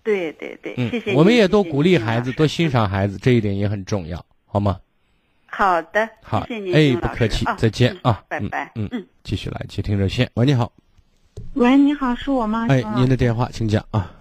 [0.03, 1.13] 对对对，谢谢。
[1.13, 4.79] 我们也多鼓励孩子，多欣赏孩子，这一点也很重要，好吗？
[5.47, 10.71] 好的，好，谢谢您，哎，不客气，再见啊，拜拜，嗯嗯，继续来接听热线，喂，你好。
[11.53, 12.67] 喂，你好，是我吗？
[12.69, 14.11] 哎，您的电话，请讲啊。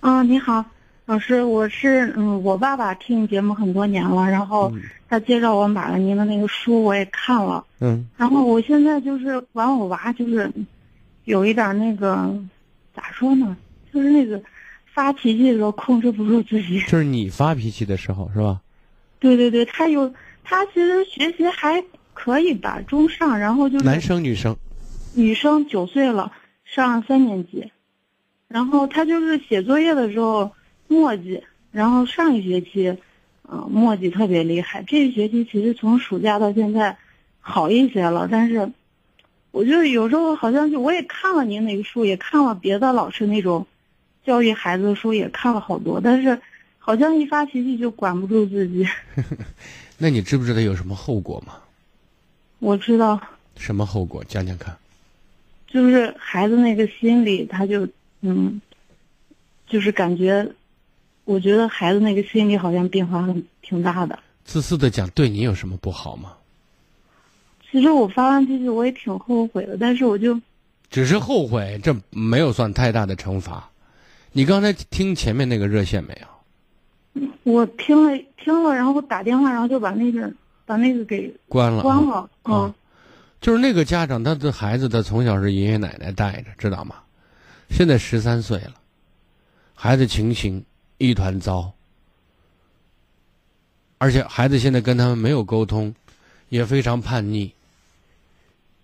[0.00, 0.64] 嗯，你好，
[1.06, 4.72] 老师，我是嗯，我爸爸听你节目很多年了，然后
[5.08, 10.50] 他介绍我买了您的那个书，我也看了，嗯然后我现在就是管我娃就是
[11.24, 12.34] 有一点那个
[12.94, 13.56] 咋说呢，
[13.92, 14.40] 就是那个
[14.92, 16.80] 发脾气的时候控制不住自己。
[16.88, 18.60] 就是你发脾气的时候是吧？
[19.18, 24.54] 对对对，他有他其实学习还可以吧，中上，然后就是男生女生？
[25.14, 26.30] 女生九岁了，
[26.74, 27.70] 上三年级，
[28.48, 30.50] 然后他就是写作业的时候
[30.88, 32.98] 墨迹，然后上一学期，
[33.48, 34.82] 嗯、墨迹特别厉害。
[34.82, 36.98] 这一学期其实从暑假到现在
[37.38, 38.72] 好一些了，但是
[39.52, 43.64] 我就有时候好像就我也看了您那个书，也看了别的老师那种
[44.24, 46.40] 教育孩子的书，也看了好多，但是
[46.78, 48.84] 好像一发脾气就管不住自己。
[49.96, 51.54] 那你知不知道有什么后果吗？
[52.58, 53.20] 我知道，
[53.56, 54.24] 什么后果？
[54.24, 54.76] 讲讲看。
[55.66, 57.88] 就是孩子那个心理，他就
[58.20, 58.60] 嗯，
[59.66, 60.48] 就是感觉，
[61.24, 64.18] 我觉得孩子那个心理好像变化很挺大的。
[64.44, 66.32] 自私的讲，对你有什么不好吗？
[67.70, 70.40] 其实我发完脾气，我也挺后悔的，但是我就
[70.90, 73.68] 只是后悔，这没有算太大的惩罚。
[74.32, 77.26] 你刚才听前面那个热线没有？
[77.42, 80.32] 我听了听了，然后打电话，然后就把那个
[80.64, 81.82] 把那个给关了啊。
[81.82, 82.30] 关了。
[82.44, 82.74] 嗯，啊
[83.44, 86.96] 就是那个家长，他的孩子他从小是爷爷奶奶带着，知道吗？
[87.68, 88.72] 现在十三岁了，
[89.74, 90.64] 孩子情形
[90.96, 91.70] 一团糟，
[93.98, 95.94] 而且孩子现在跟他们没有沟通，
[96.48, 97.52] 也非常叛逆。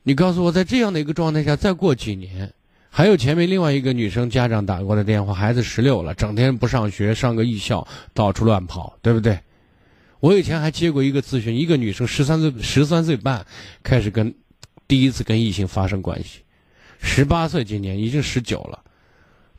[0.02, 2.52] 你告诉我，在这样的一个状态下，再过几年，
[2.90, 9.40] 还有前面另外一个女生家长打过来电话，孩子十六了，整天不上学，上个艺校，到处乱跑，对不对？
[10.18, 13.46] 我以前还接过一个咨询，一个女生十三岁十三岁半
[13.82, 14.34] 开始跟
[14.90, 16.40] 第一次跟异性发生关系，
[17.00, 18.83] 十八岁今年已经十九了，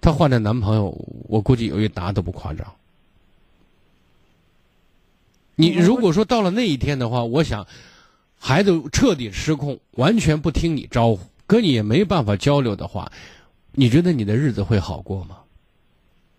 [0.02, 0.94] 她换的男朋友
[1.30, 2.70] 我估计有一打都不夸张。
[5.56, 7.66] 你如果说到了那一天的话，我想
[8.38, 13.10] 孩子彻底失控，完全不听你招呼，跟你也没办法交流的话，
[13.72, 15.38] 你觉得你的日子会好过吗？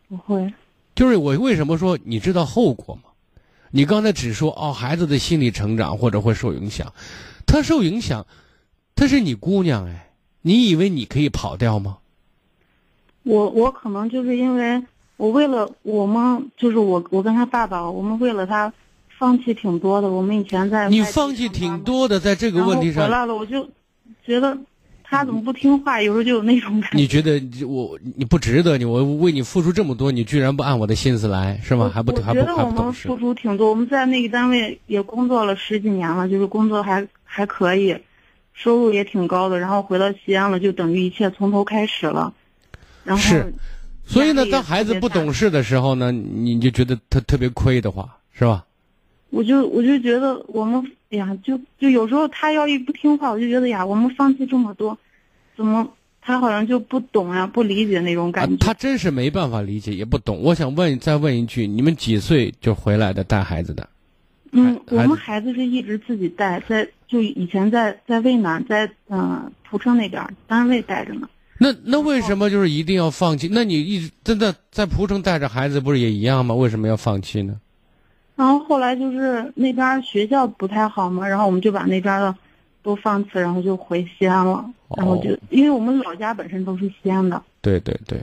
[0.07, 0.53] 不会。
[0.95, 3.05] 就是我为什么说你知道后果吗？
[3.71, 6.93] 你刚才只说哦，孩子的心理成长或者会受影响，
[7.47, 8.27] 他受影响，
[8.95, 10.11] 她是你姑娘哎，
[10.43, 11.99] 你以为你可以跑掉吗？
[13.25, 14.83] 我我可能就是因为
[15.17, 18.73] 我为了我们，就是我我跟他爸爸，我们为了他
[19.17, 20.09] 放弃挺多的。
[20.09, 23.69] 我们以前在你放弃挺多的，在这个问题上，然后回来了，我就
[24.27, 24.59] 觉得
[25.05, 26.97] 他怎么不听话，有时候就有那种感觉。
[26.97, 31.89] 你觉得我你不值得你，我为你付出这么多，你居然不按我的心思来，是吗？
[31.95, 33.35] 还不还不我觉得还不懂事我们付？
[33.35, 37.97] 出挺多，我们在那个单位也工作了十几年了，就是工作还还可以，
[38.53, 39.59] 收入也挺高的。
[39.59, 42.33] 然后回到西安了，就等于一切从头开始了。
[43.05, 43.53] 然后是
[44.05, 48.65] 所以呢，当孩子不懂事的时候呢，你就觉得他特别亏的话，是吧？
[49.31, 54.99] 我就我就觉得我们哎呀，就就有时候他要一不听话，我就觉得呀，我们放弃这么多，
[55.57, 55.89] 怎么
[56.21, 58.57] 他好像就不懂呀，不理解那种啊感觉。
[58.57, 60.41] 他真是没办法理解，也不懂。
[60.43, 63.89] 我想问，再问一句，你们几岁就回来的带孩子的？
[64.53, 71.29] 嗯，我们孩子是一直自己带，在就以前在在渭南，在嗯、呃蒲城那边单位带着呢。
[71.59, 73.49] 那那为什么就是一定要放弃？
[73.51, 76.55] 那你一直真的在蒲城带着孩子，不是也一样吗？
[76.55, 77.59] 为什么要放弃呢？
[78.35, 82.35] 然后后来就是那边学校不太好嘛，然后我们就把那边的
[82.83, 84.65] 都放弃，然后就回西安了。
[84.97, 88.23] 然后就哦因为我们老家本身都是西安的，对对对，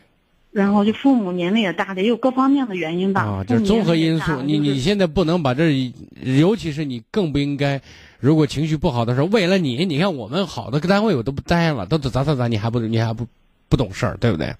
[0.52, 3.22] 然后就父母年龄也大了，也有各方面的原因吧。
[3.22, 4.42] 啊，父母这是综合因素。
[4.42, 5.92] 你你现在不能把这，
[6.24, 7.82] 尤其是你更不应该，
[8.20, 13.28] 如果情绪不好的时候，为了你，你看我们好的单位我都不待了，都咋咋咋，你还不你还不
[13.68, 14.54] 不懂事儿，对不对？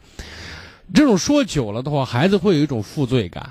[0.94, 3.50] 这种说久了的话，孩子会有一种负罪感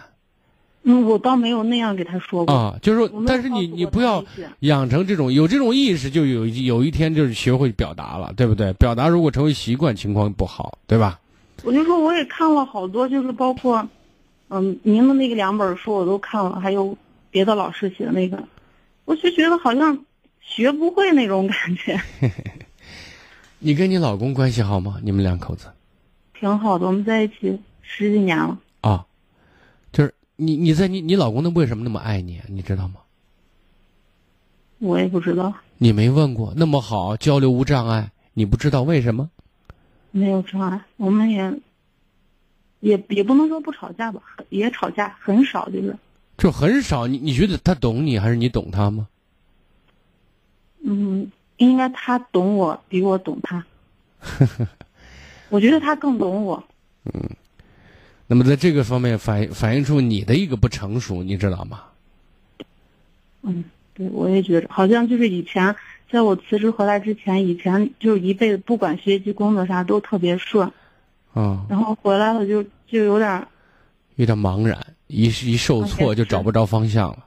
[0.85, 2.55] 嗯，我倒没有那样给他说过。
[2.55, 4.25] 啊，就是说，但是你你不要
[4.61, 8.73] 养成这种有这种意识，就有有一天就是学会表达了，对不对？
[8.75, 11.19] 表达如果成为习惯，情况不好，对吧？
[11.65, 13.89] 我就说我也看了好多，就是包括，
[14.49, 16.97] 嗯，您的那个两本书我都看了，还有
[17.31, 18.43] 别的老师写的那个，
[19.05, 20.05] 我就觉得好像
[20.41, 22.01] 学不会那种感觉，
[23.59, 24.99] 你跟你老公关系好吗？
[25.03, 25.67] 你们两口子
[26.39, 26.87] 挺好的。
[26.87, 29.05] 我们在一起十几年了，啊，
[29.93, 32.41] 就是你你在你你老公他为什么那么爱你？
[32.49, 33.01] 你知道吗？
[34.79, 39.29] 我也不知道，你没问过，那么好，交流无障碍，你不知道为什么？
[40.11, 41.53] 没有障碍，我们也
[42.81, 45.97] 也也不能说不吵架吧，也吵架，很少就是，
[46.37, 47.07] 就很少。
[47.07, 49.09] 你你觉得他懂你，还是你懂他吗？
[50.83, 53.65] 嗯，应该他懂我，比我懂他。
[55.51, 56.63] 我觉得他更懂我。
[57.05, 57.13] 嗯
[58.31, 61.85] 那么在这个方面反反映出你的一个不成熟，你知道吗？
[63.41, 65.75] 嗯，对，我也觉得，好像就是以前
[66.11, 70.71] 在我辞职回来之前，以前就是一辈子不管学习、工作啥都特别顺，
[71.35, 73.49] 啊、然后回来了就就有点儿，
[74.17, 77.27] 有点茫然，一一受挫就找不着方向了。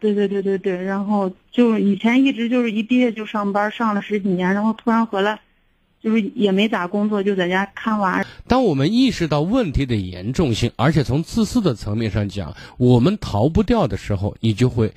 [0.00, 5.40] 对对对对对，然后就是以前一直就是一毕业就上班，上了十几年，然后突然回来，
[6.02, 8.24] 就是也没咋工作，就在家看娃。
[8.46, 14.92] 当我们意识到问题的严重性，而且从自私的层面上讲，我们逃不掉的时候，你就会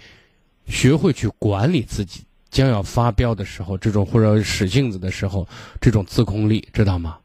[0.68, 2.24] 学会去管理自己
[2.58, 5.48] 将要发飙的时候，这种或者使性子的时候，
[5.80, 7.18] 这种自控力，知道吗？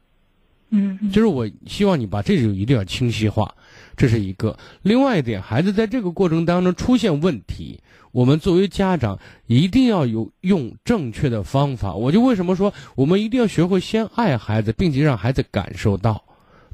[0.69, 3.51] 嗯，就是我希望你把这种一定要清晰化，
[3.97, 4.55] 这是一个。
[4.83, 7.79] 另外一点，孩子在这个过程当中出现问题，
[8.11, 9.17] 我们作为家长
[9.47, 11.95] 一定要有用正确的方法。
[11.95, 16.23] 我就为什么说我们一定要学会先爱孩子，并且让孩子感受到，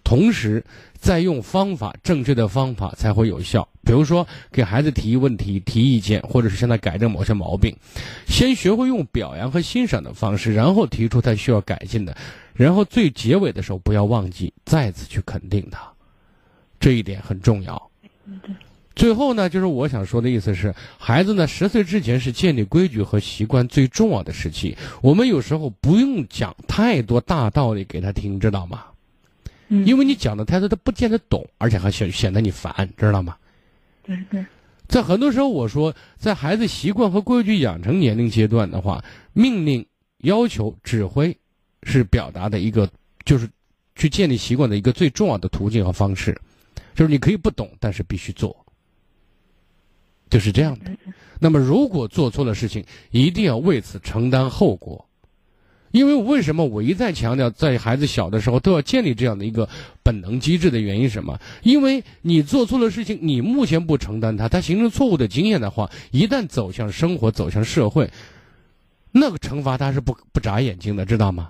[0.03, 0.61] 同时
[0.97, 3.65] 再用方法，正确的方法才会有效。
[3.89, 7.75] 比如说给孩子提问题、提意见，或者是向他改正某些毛病，
[8.27, 12.15] 先学会用表扬和欣赏的方式，然后提出他需要改进的。
[12.53, 15.81] 然后最结尾的时候，不要忘记再次去肯定他，
[16.79, 17.89] 这一点很重要。
[18.95, 24.77] 最后呢，就是我想说的意思是，孩子呢十岁之前是建立规矩和习惯最重要的时期。
[25.01, 28.83] 我们有时候不用讲太多大道理给他听，知道吗？
[29.69, 33.35] 嗯因为你讲的太多，他不见得懂，而且还显显得你烦，知道吗？
[34.09, 34.45] 对对，
[34.87, 39.85] 在很多时候，我说，在孩子习惯和规矩养成年龄阶段的话，命令、
[40.23, 41.37] 要求、指挥
[41.83, 42.89] 是表达的一个，
[43.23, 43.47] 就是
[43.95, 46.35] 去建立习惯的一个最重要的途径和方式。
[46.95, 48.65] 就是你可以不懂，但是必须做，
[50.29, 50.91] 就是这样的。
[51.39, 55.07] 那么，如果做错了事情，一定要为此承担后果。
[55.91, 59.67] 因为为什么我一再强调，在孩子小的时候都要建立这样的一个
[60.03, 61.39] 本能机制的原因是什么？
[61.63, 68.09] 因为你做错了事情，你目前不承担它，它形成错误的经验的话，一旦走向生活、走向社会，
[69.11, 71.49] 那个惩罚他是不不眨眼睛的，知道吗？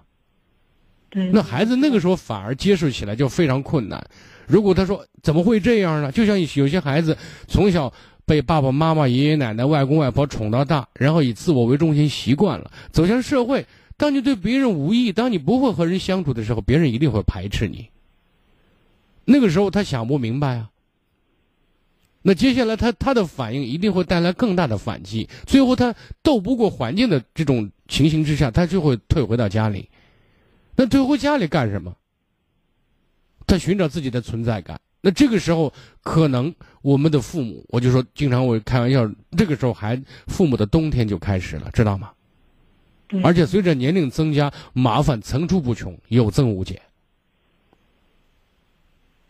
[1.10, 4.02] 对，那孩子那个时候反而接受起来就非常困难。
[4.48, 6.12] 如果他说怎么会这样呢？
[6.12, 7.18] 就像有些孩子
[7.48, 7.92] 从小
[8.26, 13.66] 被爸爸妈妈、爷爷奶奶、外公外婆宠到大，然后以自我为中心习惯了，走向社会。
[14.00, 17.90] 当你对别人无意，当你不会和人相处的时候，别人一定会排斥你。
[19.26, 20.70] 那个时候他想不明白啊。
[22.22, 25.94] 那接下来他他的反应一定会带来更大的反击，最后他
[26.24, 29.90] 斗不过环境的这种情形之下，他就会退回到家里。
[30.78, 31.94] 那退回家里干什么？
[33.46, 34.80] 他寻找自己的存在感。
[35.02, 35.74] 那这个时候，
[36.04, 42.12] 可能我们的父母，我就说，经常我开玩笑，这个时候还父母的冬天就开始了，知道吗？
[43.10, 46.80] 对而且随着年龄增加，麻烦层出不穷，有增无减。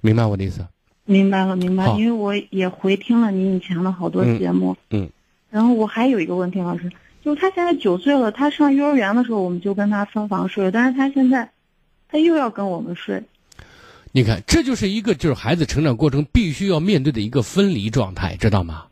[0.02, 0.68] 明白我的意思？
[1.06, 4.76] 明白了，明白了，因为我也回听了您以前的好多嗯节目。
[4.92, 5.10] 嗯
[5.50, 6.92] 然后我还有一个问题，老师，
[7.24, 11.50] 就是他现在九岁了，他上幼儿园的时候我们就跟他分房睡了，但是他现在
[12.08, 13.24] 他又要跟我们睡。
[14.12, 18.86] 你看，这就是一个就是孩子成长过程必须要面对的一个分离状态，知道吗？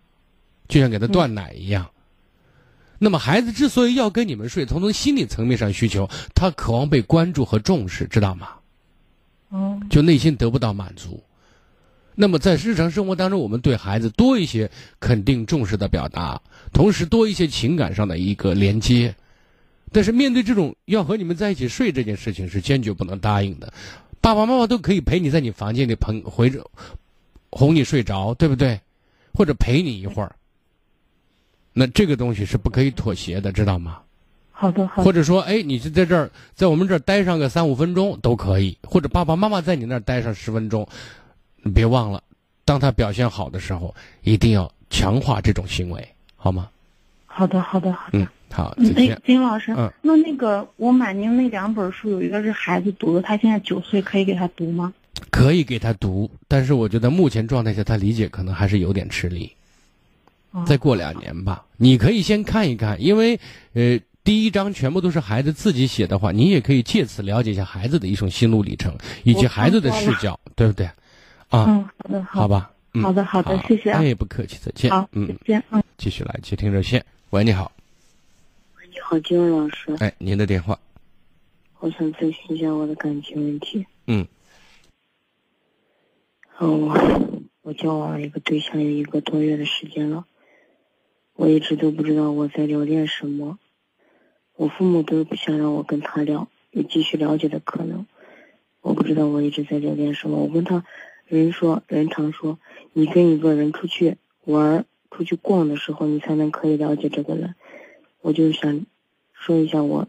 [0.68, 1.88] 就像给他断奶一样。
[3.00, 8.50] 那么，孩子之所以要跟你们睡，从从心理层面上需求，他渴望被关注和重视，知道吗？
[9.52, 11.24] 嗯就内心得不到满足。
[12.16, 14.70] 那么在日常生活当中，我们对孩子多一些
[15.00, 16.42] 肯定、重视的表达，
[16.74, 19.16] 同时多一些情感上的一个连接。
[19.92, 23.72] 但是面对这种要和你们在一起睡这件事情，是坚决不能答应的。
[24.20, 26.66] 爸爸妈妈都可以陪你在你房间里捧回着
[27.52, 28.82] 哄你睡着，对不对？
[29.34, 30.36] 或者陪你一会儿。
[31.80, 34.00] 那这个东西是不可以妥协的，知道吗？
[34.52, 40.88] 好的，好的，或者说，哎，你就在这儿，在我们这儿待上个三五分钟都可以，或者爸爸妈妈在你那儿待上十分钟，
[41.62, 42.24] 你别忘了，
[42.66, 46.68] 当他表现好的时候，一定要强化这种行为，好吗？
[47.28, 48.18] 好的，好的，好的。
[48.18, 49.22] 嗯，好，再嗯，哎见，。
[49.24, 54.92] 金老师，嗯那那个我买您那两本书，有一个是孩子读的，他现在九岁，可以给他读吗？
[55.30, 59.52] 可以给他读，但是我觉得目前状态下，他理解可能还是有点吃力。
[60.52, 63.40] 哦再过两年吧，你可以先看一看，因为
[63.74, 70.86] 呃，第一章全部都是孩子自己写的话，你也可以借此了解一下孩子的一种心路历程，以及孩子的视角，对不对？
[71.50, 74.92] 啊，嗯，好的，好好吧，嗯，好的好的谢谢啊哎，不客气，再见。
[74.92, 75.82] 好，嗯再，见，嗯。
[75.98, 77.06] 继续来接听热线。
[77.30, 77.72] 喂，你好，
[78.78, 80.78] 喂你好，金文老师，哎，您的电话，
[81.80, 83.86] 我想咨询一下我的感情问题。
[84.08, 84.28] 嗯，
[86.60, 90.26] 嗯，我我交往了一个对象有一个多月的时间了，
[91.38, 93.60] 我一直都不知道我在留恋什么，
[94.56, 98.08] 我父母都不想让我跟他聊，有继续了解的可能。
[98.82, 100.40] 我不知道我一直在讲点什么。
[100.40, 100.84] 我问他，
[101.28, 102.58] 人说人常说，
[102.92, 107.54] 你跟一个人出去玩、出去逛的时候，你才能可以了解这个人。
[108.22, 108.88] 我就想
[109.32, 110.08] 说一下我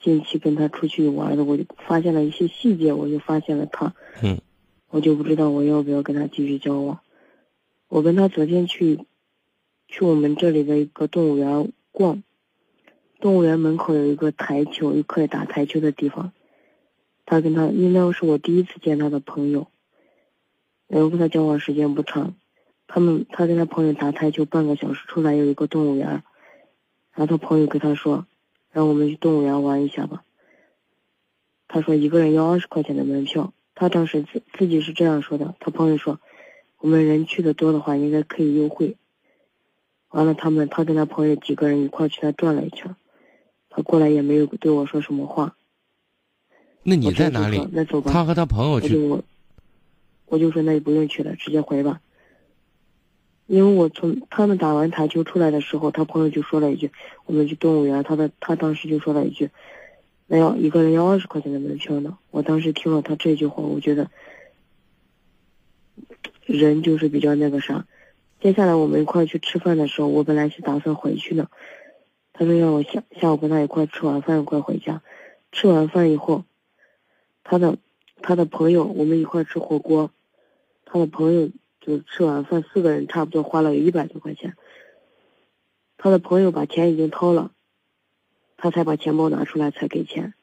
[0.00, 4.40] 近期跟他出去玩的，我就发现了一些细节，我就发现了他，嗯，
[4.90, 7.00] 我就不知道我要不要跟他继续交往。
[7.88, 9.00] 我跟他昨天去
[9.88, 12.22] 去我们这里的一个动物园逛，
[13.20, 16.32] 动物园门口有一个台球，有可以打台球的地方。
[17.24, 19.68] 他跟他，应该是我第一次见他的朋友，
[20.86, 22.34] 我跟他交往时间不长。
[22.88, 26.22] 他们他跟他朋友打台球半个小时，出来有一个动物园，然
[27.16, 28.26] 后他朋友跟他说，
[28.70, 30.22] 让我们去动物园玩一下吧。
[31.66, 35.56] 他说一个人要二十块钱的门票，他当时自自己是这样说的。
[35.58, 36.20] 他朋友说，
[36.78, 38.96] 我们人去的多的话，应该可以优惠。
[40.10, 42.94] 完了，他们他跟他朋友几个人一块去那转了一圈，
[43.68, 45.56] 他过来也没有对我说什么话。
[46.82, 47.68] 那你在哪里？
[47.72, 48.12] 那走吧。
[48.12, 48.96] 他和他朋友去。
[48.96, 49.24] 我就
[50.26, 52.00] 我就说那就不用去了，直接回吧。
[53.46, 56.90] 因为我从他们打完台球出来的时候，他朋友就说了一句
[57.26, 59.50] ：“我们去动物园。”他的他当时就说了一句
[60.26, 64.10] ：“那要一个人要二十块钱的门票呢。”我当时听了他这句话，我觉得
[66.44, 67.86] 人就是比较那个啥。
[68.46, 71.50] 接下来我们一块去吃饭的时候，我本来是打算回去的，
[72.32, 75.02] 他说让我下下午跟他一块吃完饭一块回家。
[75.50, 76.44] 吃完饭以后。
[77.42, 77.76] 他的
[78.22, 80.12] 他的朋友，我们一块吃火锅，
[80.84, 84.54] 他的朋友就吃完饭，四个人差不多花了有一百多块钱。
[85.96, 87.50] 他的朋友把钱已经掏了，
[88.56, 90.34] 他才把钱包拿出来才给钱。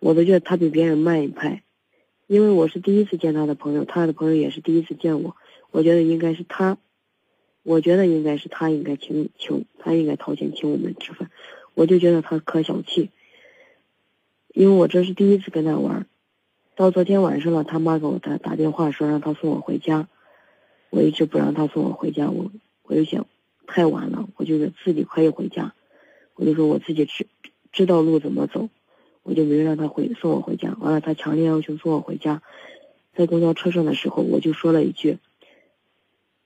[0.00, 1.62] 我都觉得他比别人慢一拍，
[2.26, 5.36] 因为我是第一次见他的朋友，他的朋友也是第一次见我。
[5.70, 6.78] 我觉得应该是他，
[7.66, 11.32] 我觉得应该是他应该请请他应该掏钱请我们吃饭，
[11.74, 13.10] 我就觉得他可小气，
[14.54, 16.06] 因为我这是第一次跟他玩。
[16.76, 20.06] 到昨天晚上了，他妈给我打打电话说让他送我回家，
[20.90, 22.52] 我一直不让他送我回家，我
[22.84, 23.26] 我就想
[23.66, 25.74] 太晚了，我就是自己可以回家，
[26.36, 27.26] 我就说我自己知
[27.72, 28.68] 知道路怎么走，
[29.24, 30.76] 我就没让他回送我回家。
[30.78, 32.42] 完了，他强烈要求送我回家，
[33.16, 35.18] 在公交车上的时候，我就说了一句，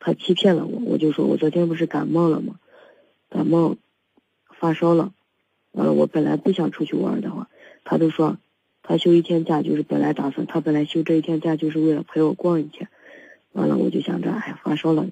[0.01, 2.59] 他欺骗了我，我就说我昨天不是感冒了吗？
[3.29, 3.77] 感冒
[4.59, 5.13] 发烧了，
[5.71, 7.49] 完了我本来不想出去玩的话，
[7.85, 8.37] 他就说。
[8.83, 12.89] 他休一天假，就是本来打算，他本来休这一天假就是为了陪我逛一天。
[13.53, 15.07] 完了，我就想着，哎，发烧了，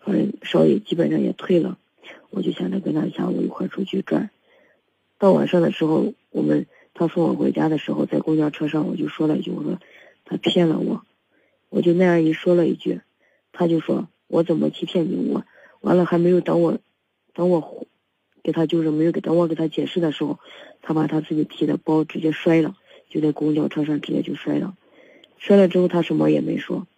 [0.00, 1.78] 反正烧也基本上也退了，
[2.28, 4.28] 我就想着跟他下午一块出去转。
[5.18, 9.78] 到晚上的时候，我们他送我回家的时候，在公交车上，我就说了一句，我说
[10.26, 11.02] 他骗了我，
[11.70, 13.00] 我就那样一说了一句，
[13.52, 15.30] 他就说我怎么欺骗你？
[15.30, 15.44] 我
[15.80, 16.78] 完了还没有等我，
[17.34, 17.86] 等我
[18.42, 20.38] 给他就是没有给等我给他解释的时候，
[20.82, 22.76] 他把他自己提的包直接摔了。
[23.08, 24.76] 就在公交车上直接就摔了，
[25.38, 26.88] 摔了之后他什么也没说。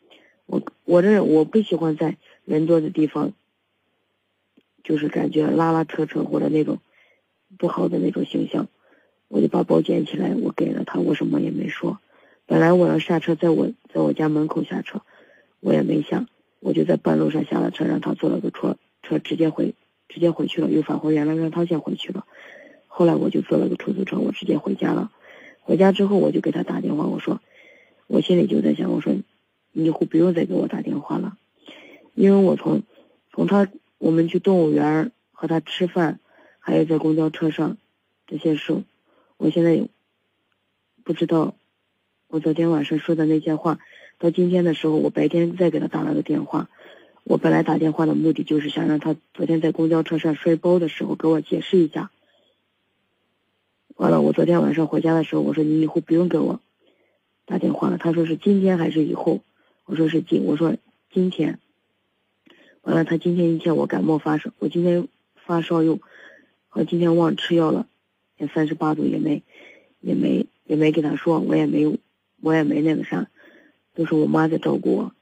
[0.46, 2.16] 我我这我不喜欢在
[2.46, 3.32] 人多的地方，
[4.82, 6.78] 就是感觉拉拉扯扯或者那种
[7.58, 8.68] 不好的那种形象。
[9.28, 12.00] 我就把包捡起来，我给了他，我什么也没说。
[12.46, 15.02] 本来我要下车，在我在我家门口下车，
[15.60, 16.26] 我也没下，
[16.61, 19.74] 我就在半路上下了车，让他坐了个车车直接回
[20.09, 22.26] 直接回去了，又返回原来让他先回去了。
[22.86, 25.12] 后来我就坐了个出租车，我直接回家了。
[25.61, 27.40] 回家之后，我就给他打电话，我说，
[28.06, 29.14] 我心里就在想，我说，
[29.72, 31.36] 你以后不用再给我打电话了，
[32.14, 32.82] 因为我从，
[33.30, 36.18] 从他我们去动物园和他吃饭，
[36.59, 37.76] 还有在公交车上，
[38.26, 38.82] 这些事，
[39.36, 39.86] 我现在
[41.04, 41.54] 不知道，
[42.28, 43.78] 我昨天晚上说的那些话，
[44.18, 46.68] 到今天的时候，我白天再给他打了个电话，
[47.24, 52.10] 我本来打电话的目的就是想让他昨天在公交车上摔包的时候给我解释一下。
[53.96, 56.60] 完了，我昨天晚上回家的时候，我说你以后不用给我
[57.46, 57.98] 打电话了。
[57.98, 59.40] 他说是今天还是以后？
[59.86, 60.76] 我说是今，我说
[61.12, 61.58] 今天。
[62.82, 65.98] 完了，他今天一天我感冒发烧，我今天发烧又，
[66.72, 67.86] 我今天忘吃药了，
[68.36, 69.42] 也三十八度，也没，
[70.00, 71.98] 也没，也没给他说，我也没，
[72.40, 73.28] 我也没那个啥，
[73.99, 75.12] 都是我妈在照顾我。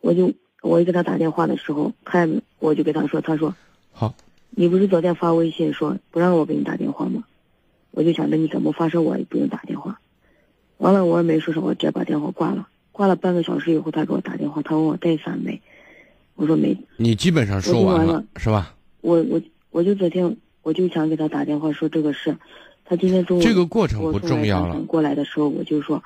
[0.00, 2.26] 我就我一给他打电话的时候，他
[2.58, 3.54] 我就给他说，他说
[3.92, 4.14] 好。
[4.48, 7.24] 你不是昨天发微信说不让我给你打电话吗？
[7.90, 10.00] 我就想着你怎么发烧我也不用打电话。
[10.78, 12.66] 完了我也没说什么，直接把电话挂了。
[12.90, 15.60] 挂了半个小时以后，他给我打电话，他问我带伞没？
[16.36, 16.74] 我说没。
[16.96, 18.74] 你基本上说完了是吧？
[19.02, 22.34] 我我我就昨天我就想给他打电话说这个事。
[22.84, 24.80] 他今天中午这个过程不重要了。
[24.80, 26.02] 过来的时候我就说，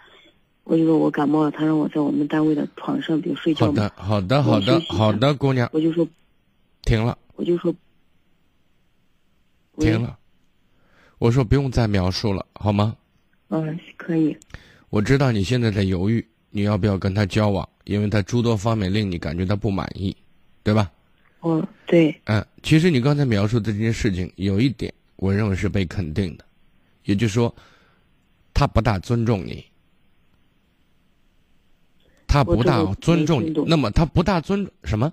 [0.65, 3.67] 我就说我感冒了，他让我在我们单位的床上比如睡觉。
[3.67, 5.69] 好的好的好的好的，姑娘。
[5.73, 6.07] 我就说，
[6.83, 7.17] 停了。
[7.37, 7.75] 我就说。
[9.77, 10.17] 停了，
[11.19, 12.97] 我说不用再描述了，好吗？
[13.49, 14.37] 嗯，可以。
[14.89, 20.17] 我知道你现在在犹豫，你要不要跟他交往，因为他诸多方面令你感觉到不满意，
[20.63, 20.93] 对吧？
[21.41, 26.45] 哦，对，嗯，其实你刚才描述的这件事情，有一点我认为是被肯定的，
[27.05, 27.53] 也就是说，
[28.55, 29.65] 他不大尊重你，
[32.35, 35.13] 他不大尊重你那么他不大尊什么？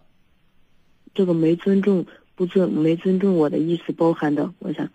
[1.13, 2.03] 这个没尊重，
[2.33, 4.89] 不尊没尊重我的意思包含的，我想，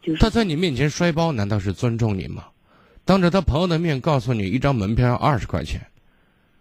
[0.00, 2.44] 就是他在你面前摔包，难道是尊重你吗？
[3.04, 5.84] 当着他朋友的面告诉你一张门票要二十块钱，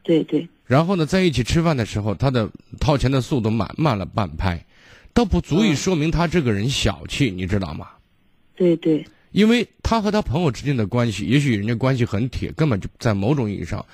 [0.01, 4.65] 对对然后呢，在一起吃饭的时候，他的掏钱的速度慢慢了半拍，
[5.13, 7.87] 倒不足以嗯说明他这个人小气，你知道吗？
[8.55, 13.85] 对对因为他和他朋友之间的关系，也许人家关系很铁，根本就在某种意义上，嗯，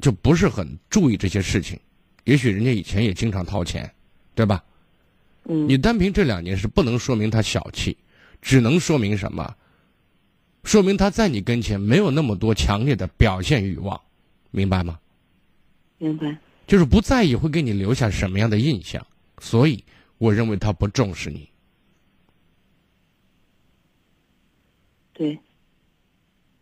[0.00, 1.78] 就不是很注意这些事情。
[2.24, 3.90] 也许人家以前也经常掏钱，
[4.34, 4.62] 对吧？
[5.44, 7.96] 嗯，你单凭这两件事不能说明他小气，
[8.42, 9.56] 只能说明什么？
[10.64, 13.98] 说明他在你跟前没有那么多强烈的表现欲望，
[14.50, 14.98] 明白吗？
[15.96, 19.06] 明白，就是不在意会给你留下什么样的印象，
[19.40, 19.82] 所以
[20.18, 21.48] 我认为他不重视你。
[25.14, 25.38] 对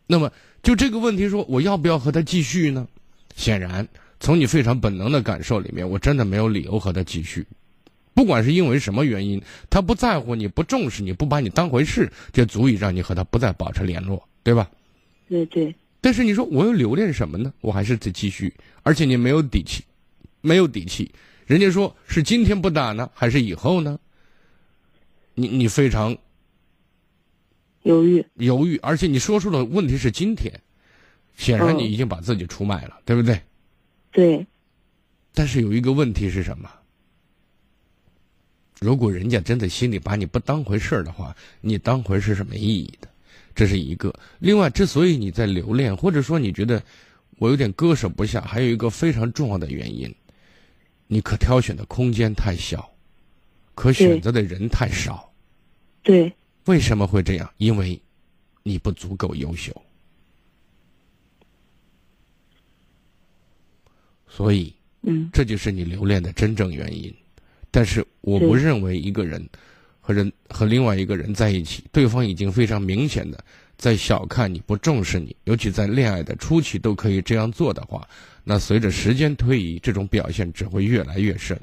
[0.07, 2.87] 那么就这个问题说，我要不要和他继续呢？
[3.37, 3.87] 显然，
[4.19, 7.47] 从你非常本能的感受里面，我真的没有理由和他继续。
[8.15, 14.69] 不管是因为什么原因，他不在乎你、不重视你、不把你当回事，就足以让你和他不再保持联络，对吧？
[15.29, 17.53] 对对但是你说我又留恋什么呢？
[17.61, 19.85] 我还是得继续，而且你没有底气，
[20.41, 21.13] 没有底气。
[21.45, 23.99] 人家说是今天不打呢，还是以后呢？
[25.35, 26.17] 你你非常
[27.83, 30.51] 犹豫，犹豫，而且你说出的问题是今天，
[31.37, 33.41] 显然嗯你已经把自己出卖了，对不对？
[34.11, 34.47] 对
[35.33, 36.69] 但是有一个问题是什么？
[38.81, 43.09] 如果人家真的心里把你不当回事儿的话，你当回事是没意义的，
[43.55, 44.15] 这是一个。
[44.39, 46.83] 另外，之所以你在留恋，或者说你觉得
[47.39, 50.15] 我有点割舍不下，还有一个非常重要的原因，
[51.07, 52.91] 你可挑选的空间太小，
[53.75, 55.33] 可选择的人太少。
[56.03, 56.33] 对
[56.67, 57.51] 为什么会这样？
[57.57, 58.01] 因为
[58.63, 59.73] 你不足够优秀，
[64.37, 64.73] 所以
[65.03, 67.15] 嗯这就是你留恋的真正原因。
[67.71, 69.49] 但是我不认为一个人
[70.01, 73.43] 和人和另外一个人在一起，对方已经非常明显的
[73.77, 78.07] 在小看你、不重视你，尤其在恋爱的初期都可以这样做的话，
[78.45, 81.59] 那随着时间推移，这种表现只会越来越深。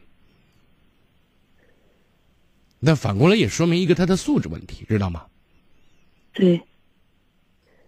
[2.80, 5.26] 那反过来也说明一个他的素质问题，知道吗？
[6.34, 6.60] 对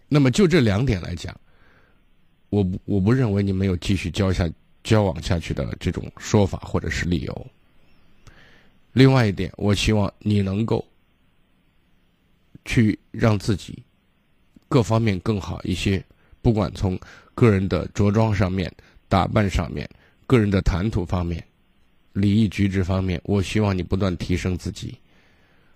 [0.08, 1.38] 那么就这两点来讲，
[2.48, 4.48] 我不我不认为你没有继续交下
[4.86, 7.46] 交往下去的这种说法或者是理由。
[8.92, 10.86] 另外一点，我希望你能够
[12.64, 13.82] 去让自己
[14.68, 16.02] 各方面更好一些，
[16.40, 16.98] 不管从
[17.34, 18.72] 个人的着装上面、
[19.08, 19.88] 打扮上面、
[20.26, 21.44] 个人的谈吐方面、
[22.12, 24.96] 礼仪举止方面，我希望你不断提升自己。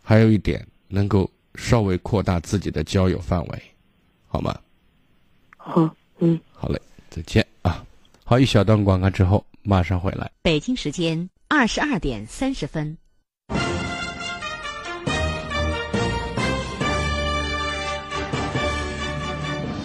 [0.02, 3.62] 还有一点，能够稍微扩大自己的交友范围，
[4.28, 4.56] 好吗？
[5.56, 6.40] 好嗯。
[6.52, 6.80] 好嘞，
[7.10, 7.49] 再见啊！
[8.30, 10.30] 好，一小段广告之后马上回来。
[10.40, 12.96] 北京时间二十二点三十分。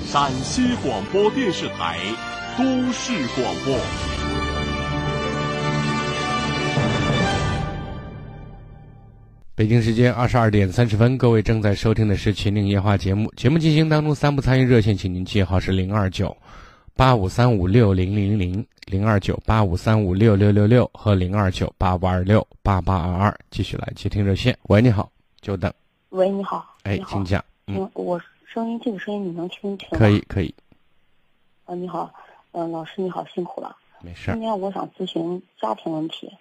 [0.06, 1.98] 陕西广播电视台
[2.56, 3.80] 都市广播。
[9.56, 13.34] 北京时间二十二点三十分，各位正在收听的是《秦岭夜话》节目。
[13.36, 16.38] 节目进行当中，三部参与热线，请您记好是零二九
[16.98, 23.38] 八五三五六零零零、零二九八五三五六六六六和零二九八五二六八八二二。
[23.52, 24.58] 继续来接听热线。
[24.70, 25.70] 喂，你好，久等。
[26.12, 26.74] 喂，你好。
[26.84, 27.44] 哎请讲。
[27.68, 29.98] 嗯，嗯，我声音这个声音你能听清吗？
[29.98, 30.56] 可以，可以，
[31.66, 32.10] 啊，你好，
[32.54, 33.76] 嗯、老师你好，辛苦了。
[34.02, 34.42] 没事儿今。
[34.42, 36.32] 天我想咨询家庭问题。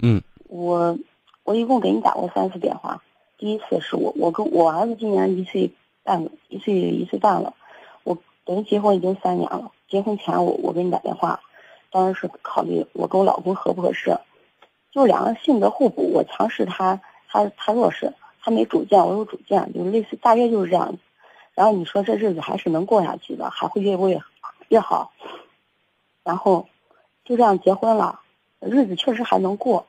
[0.00, 0.98] 嗯我
[1.44, 3.02] 我一共给你打过三次电话，
[3.36, 5.70] 第一次是我我跟我儿子今年一岁
[6.02, 7.52] 半一岁一岁半了，
[8.04, 9.70] 我等于结婚已经三年了。
[9.88, 11.40] 结婚前我我给你打电话，
[11.90, 14.18] 当时是考虑我跟我老公合不合适，
[14.92, 18.12] 就两个性格互补，我强势他他他弱势，
[18.42, 20.98] 他没主见我有主见，就是类似大约就是这样子。
[21.54, 24.20] 然后你说这日子还是能过下去的，还会越过越
[24.68, 25.12] 越好。
[26.22, 26.68] 然后
[27.24, 28.20] 就这样结婚了，
[28.60, 29.86] 日子确实还能过，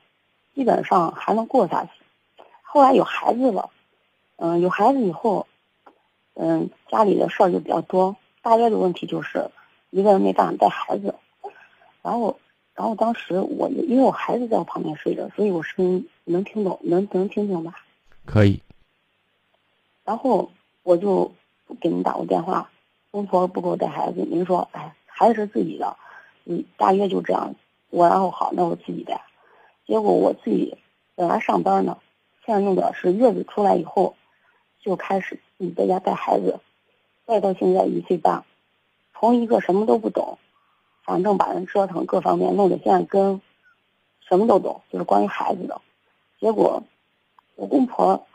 [0.54, 1.90] 基本上还能过下去。
[2.62, 3.68] 后来有孩子了，
[4.36, 5.46] 嗯，有孩子以后，
[6.34, 9.50] 嗯，家里的事儿就比较多，大约的问题就是
[9.90, 11.14] 一个人没办法带孩子。
[12.02, 12.38] 然后，
[12.74, 17.74] 然后当时我因为我孩子在我旁边睡着，所以我声音能听懂，能能听清吧？
[18.24, 18.62] 可以。
[20.04, 20.50] 然后
[20.82, 21.32] 我就
[21.80, 22.70] 给您打过电话，
[23.10, 25.96] 公婆不给我带孩子，您说，哎，孩子是自己的，
[26.46, 27.54] 嗯，大约就这样。
[27.90, 29.20] 我然后好，那我自己带。
[29.86, 30.76] 结果我自己
[31.16, 31.98] 本来上班呢，
[32.46, 34.14] 现在弄的是月子出来以后，
[34.80, 36.60] 就开始自己在家带孩子，
[37.26, 38.44] 带到现在一岁半，
[39.20, 40.38] 从一个什么都不懂，
[41.04, 43.42] 反正把人折腾各方面弄得现在跟
[44.26, 45.82] 什么都懂，就是关于孩子的。
[46.40, 46.82] 结果
[47.54, 48.26] 我公婆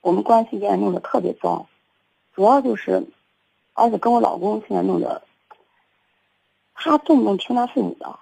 [0.00, 1.66] 我们关系现在弄得特别糟，
[2.34, 3.06] 主要就是
[3.74, 5.20] 而且跟我老公现在弄的，
[6.72, 8.18] 他动不动听他父母的。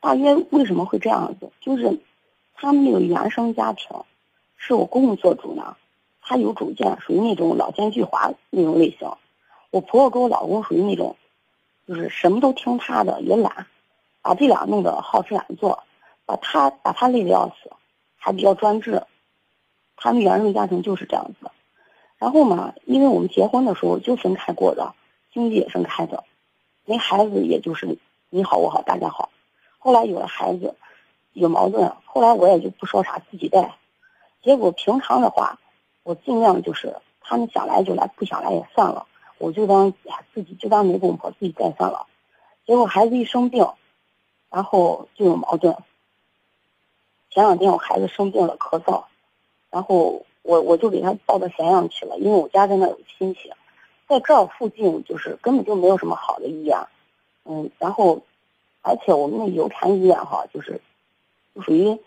[0.00, 1.52] 大约为什么会这样子？
[1.60, 2.00] 就是
[2.54, 3.96] 他们那个原生家庭
[4.56, 5.76] 是我公公做主呢，
[6.20, 9.08] 他有主见，属于那种老奸巨猾那种类型。
[9.70, 11.14] 我婆婆跟我老公属于那种，
[11.88, 13.66] 就是什么都听他的，也懒，
[14.20, 15.84] 把这俩弄得好吃懒做，
[16.26, 17.72] 把他把他累得要死，
[18.18, 19.04] 还比较专制。
[19.96, 21.50] 他们原生家庭就是这样子。
[22.18, 24.92] 然后嘛，因为我们结婚的时候就分开过的，
[25.32, 26.24] 经济也分开的，
[26.84, 27.96] 没孩子也就是
[28.28, 29.30] 你好我好大家好。
[29.78, 30.74] 后来有了孩子，
[31.32, 33.76] 有矛盾，后来我也就不说啥，自己带。
[34.42, 35.58] 结果平常的话，
[36.02, 39.06] 我尽量就是他们想来就来，不想来也算了，
[39.38, 39.92] 我就当
[40.34, 42.06] 自己就当没公婆，自己带算了。
[42.66, 43.66] 结果孩子一生病，
[44.50, 45.76] 然后就有矛盾。
[47.30, 49.04] 前两天我孩子生病了，咳嗽，
[49.70, 53.52] 然后我我就给他抱到咸阳去了，因为我家在那有亲戚，
[54.08, 56.78] 在这儿附近就是根本就没有什么好的医院，
[57.44, 58.22] 嗯，然后。
[58.80, 60.80] 而且我们那油田医院哈，就是，
[61.60, 61.98] 属于，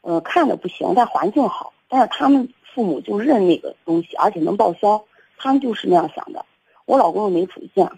[0.00, 1.74] 呃，看着不行，但环境好。
[1.88, 5.04] 但是他们父母就认那个东西，而且能报销，
[5.36, 6.46] 他们就是那样想的。
[6.86, 7.90] 我老公又没主见，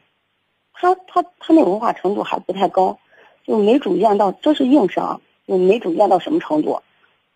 [0.72, 2.98] 他他他那文化程度还不太高，
[3.44, 6.82] 就没主见到这是硬伤，就没主见到什么程度。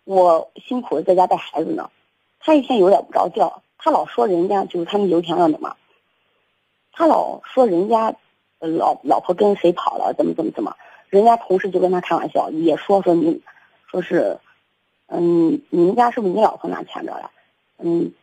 [0.03, 1.89] 我辛苦的在家带孩子呢，
[2.39, 5.77] 他一天有点不着调，他老说人家就是他们油田上的嘛，
[6.91, 8.13] 他老说人家。
[8.65, 10.13] 老老婆跟谁跑了？
[10.13, 10.73] 怎么怎么怎么？
[11.09, 13.41] 人家同事就跟他开玩笑，也说说你，
[13.87, 14.39] 说是，
[15.07, 17.29] 嗯，你们家是不是你老婆拿钱着了？
[17.77, 18.13] 嗯，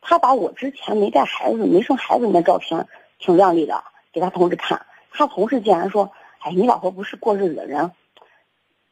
[0.00, 2.86] 他把我之前没带孩子、没生孩子那照片
[3.18, 7.92] 挺靓丽的给他同事看，他同事竟然说：“哎，你老婆不是过日子的人。”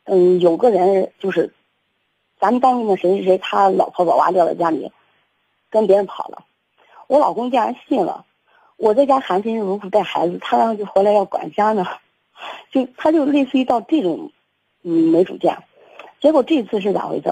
[0.05, 1.53] 嗯，有个人就是，
[2.39, 4.91] 咱们单位那谁谁谁，他老婆把娃撂在家里，
[5.71, 6.45] 跟别人跑了，
[7.09, 8.25] 我老公竟然信了。
[8.77, 11.87] 我在家含辛茹苦带孩子，他然后就回来要管家呢，
[12.71, 14.31] 就他就类似于到这种，
[14.83, 15.59] 嗯，没主见。
[16.21, 17.31] 结果这次是咋回事？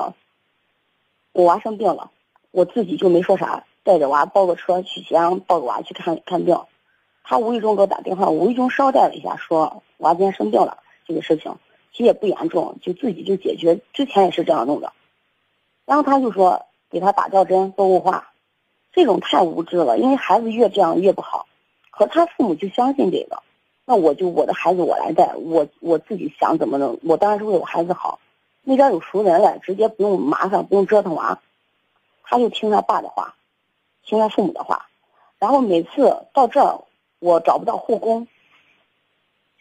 [1.32, 2.10] 我娃生病了，
[2.56, 6.58] 我自己就没说啥，带着娃包个车去咸阳抱着娃去看看病。
[7.22, 11.54] 他无意中给我打电话，无意中捎带了一下，说娃今天生病了，这个事情
[11.92, 13.80] 其实也不严重，就自己就解决。
[13.92, 14.94] 之前也是这样弄的。
[15.84, 18.32] 然后他就说给他打吊针做雾化。
[18.94, 21.44] 这种太无知了，因为孩子越这样越不好。
[21.90, 23.42] 可他父母就相信这个，
[23.84, 28.18] 那我就我的孩子我来带，我我自己想怎么弄，我当然是为我孩子好。
[28.62, 31.38] 那边有熟人了，直接不用麻烦，不用折腾娃，
[32.28, 33.36] 他就听他爸的话，
[34.04, 34.88] 听他父母的话。
[35.38, 36.80] 然后每次到这儿，
[37.20, 38.26] 我找不到护工，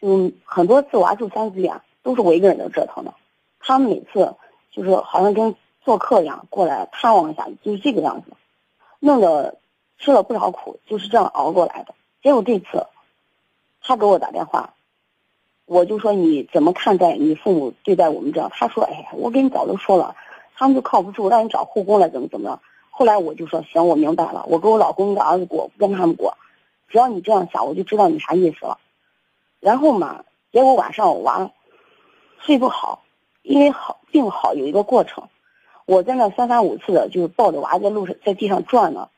[0.00, 3.14] 就很多次娃就三四点，都是我一个人在折腾的。
[3.60, 4.34] 他们每次
[4.72, 8.32] 就是好像跟做客一样过来探望一下，就是这个样子。
[8.98, 9.56] 弄得
[9.98, 11.94] 吃了不少苦，就是这样熬过来的。
[12.22, 12.86] 结果这次，
[13.82, 14.74] 他给我打电话，
[15.66, 18.50] 我就说你怎么看待你父母对待我们这样？
[18.52, 20.16] 他说：“哎，我跟你早都说了，
[20.56, 26.36] 他们就靠不住，让你找护工来，怎么怎么样。”后来我就说：“行，我明白了，我跟我老公、的儿子过，不跟他们过。
[26.88, 28.78] 只要你这样想，我就知道你啥意思了。”
[29.60, 31.50] 然后嘛，结果晚上我娃
[32.40, 33.02] 睡不好，
[33.42, 35.28] 因为好病好有一个过程。
[35.84, 39.10] 我在那三番五次的，就是抱着娃在路上，在地上转呢，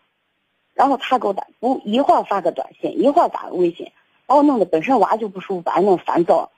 [0.75, 3.93] 然后他给我打，不一会儿发个短信，一会儿打个微信，
[4.27, 6.51] 把我弄得本身娃就不舒服，把人弄烦躁，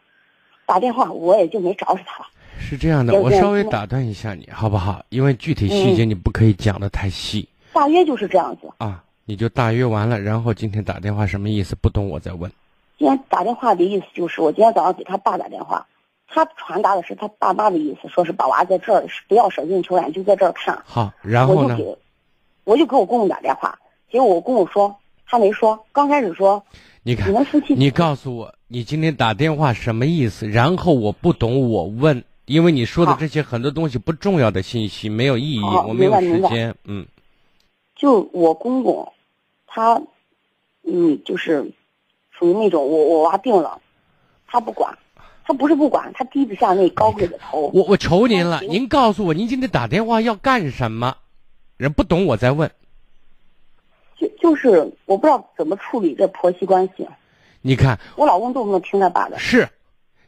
[0.66, 2.28] 打电话我也就没找死他了。
[2.60, 5.02] 是这样的，我稍微打断一下你好不好？
[5.08, 7.48] 因为具体细节你不可以讲的太细。
[7.72, 11.74] 大约就是这样子啊，你就大约完了，然后今天打电话什么意思？
[11.80, 12.50] 不懂我再问。
[12.98, 15.86] 今天打电话的意思就是，我今天早上给他爸打电话。
[16.32, 20.80] 他传达的是他爸妈的意思，说是把娃在这儿，不要舍近求远，就在这儿看。
[20.84, 21.74] 好，然后呢？
[21.74, 21.98] 我就给，
[22.62, 23.76] 我就给我公公打电话，
[24.12, 24.94] 结果我公公说
[25.26, 26.62] 他没说，刚开始说，
[27.02, 27.34] 你看，
[27.70, 30.48] 你告诉我你今天打电话什么意思？
[30.48, 37.06] 然后我不懂，我问，因为你说的这些很多东西不重要的信息没有意义，我没有时间，嗯。
[37.94, 39.12] 就我公公，
[39.68, 40.02] 他，
[40.82, 41.70] 嗯，就是
[42.32, 43.80] 属于那种我我娃病了，
[44.48, 44.98] 他不管。
[45.44, 47.70] 他不是不管，他低不下那高贵的头。
[47.72, 51.16] 我我求您了，您告诉我，您今天打电话要干什么？
[51.76, 52.68] 人不懂，我再问。
[54.18, 57.06] 就就是我不知道怎么处理这婆媳关系。
[57.62, 59.38] 你看，我老公动不动听他爸的。
[59.38, 59.68] 是，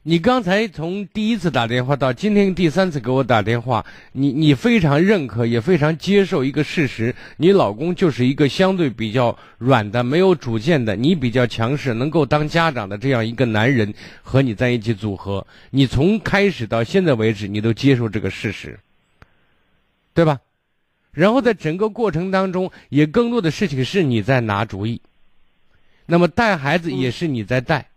[0.05, 18.80] 你刚才从第一次打电话到今天第三次给我打电话，你你非常认可，也非常接受一个事实，你老公就是一个相对比较软的、没有主见的，你比较强势，能够当家长的这样一个男人和你在一起组合，你从开始到现在为止，你都接受这个事实，
[20.14, 20.40] 对吧？
[21.12, 25.00] 然后在整个过程当中，也更多的事情是你在拿主意。
[26.07, 27.90] 那么带孩子也是你在带，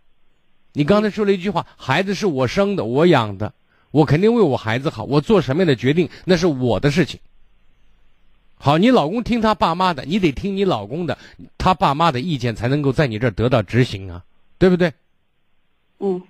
[0.78, 3.54] 你刚才说了一句话：“孩子是我生的，我养的，
[3.92, 5.06] 我肯定为我孩子好。
[5.06, 7.20] 我做什么样的决定，那是我的事情。”
[8.60, 11.18] 好，你老公听他爸妈的，你得听你老公的，
[11.58, 14.24] 他爸妈的意见才能够在你这儿得到执行啊，
[14.58, 14.92] 对不对？
[16.00, 16.22] 嗯。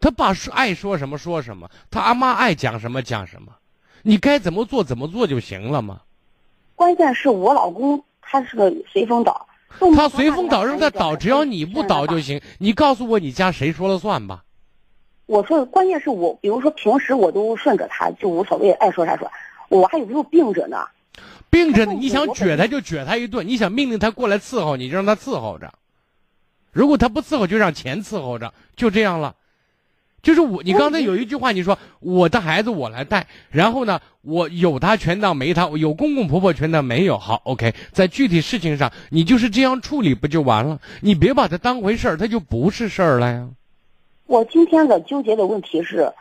[0.00, 3.52] 他爸说爱说什么说什么，他阿妈爱讲什么讲什么，
[4.02, 6.00] 你该怎么做怎么做就行了嘛。
[6.74, 9.46] 关键是我老公他是个随风倒。
[9.96, 12.40] 他随风倒，让他倒，只要你不倒就行。
[12.58, 14.44] 你告诉我，你家谁说了算吧？
[15.26, 19.30] 我说，关键是我，比如说平时我都顺着他，就无所谓，爱说啥说。
[19.68, 20.76] 我还有没有病着呢，
[21.48, 25.72] 病着呢，你想撅他就撅他一顿，你想命令他过来伺候你，就让他伺候着。
[26.72, 29.34] 如果他不伺候，就让钱伺候着，就这样了。
[30.22, 37.18] 就是我，你刚才有一句话，你说我的孩子我来带，然后呢，我有他全当没他，有公公婆婆全当没有。
[37.18, 40.80] 好，OK，在具体事情上，你就是这样处理不就完了？
[41.00, 43.48] 你别把他当回事儿，他就不是事儿了呀。
[44.26, 46.12] 我今天的纠结的问题是，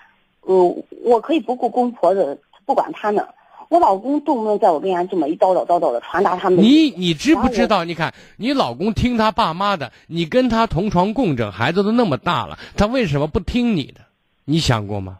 [0.42, 3.28] 呃，我可以不顾公婆的，不管他呢。
[3.72, 6.62] 我老公动不动在我面前这么一叨叨叨叨的传达他们。
[6.62, 7.86] 你你知不知道？
[7.86, 14.02] 你看你老公听他爸妈的，你跟他同床共枕，孩子都那么大了，他为什么不听你的？
[14.44, 15.20] 你想过吗？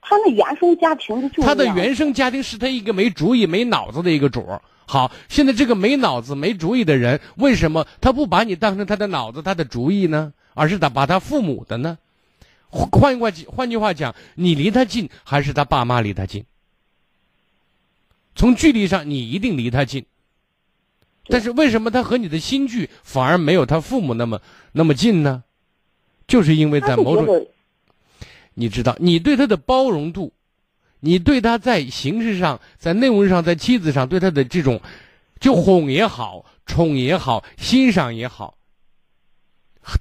[0.00, 4.62] 他那原生家庭就他的原生家庭是他一个没主意、没脑子的一个主儿。
[4.86, 10.32] 好，现在这个没脑子、没主意的人，为什么他不把你当成他的脑子、他的主意呢？
[10.54, 11.98] 而是他把他父母的呢？
[12.70, 16.44] 换句话换句话讲，你离他近，还是他爸妈离他近？
[18.34, 20.04] 从距离上，你一定离他近，
[21.26, 24.40] 但是为什么他和你的心距反而没有他父母那么
[24.72, 25.44] 那么近呢？
[26.26, 27.46] 就是因为在某种，
[28.54, 30.32] 你知道，你对他的包容度，
[31.00, 34.80] 你对他在形式上、在内容上、在妻子上对他的这种，
[35.38, 38.56] 就哄也好、宠也好、欣赏也好，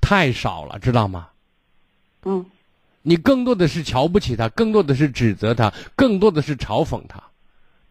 [0.01, 1.29] 太少了，知道吗？
[2.23, 2.45] 嗯，
[3.01, 7.21] 你更多的是瞧不起他，更多的是指责他，更多的是嘲讽他。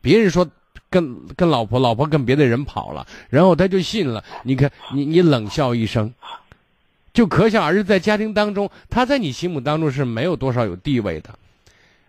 [0.03, 0.47] 别人说
[0.91, 4.23] 跟跟老婆，老婆跟别的人跑了，然后他就信了。
[4.43, 6.13] 你看，你你冷笑一声，
[7.15, 11.39] 就可想而知，在家庭当中，他在你心目当中是没有多少有地位的。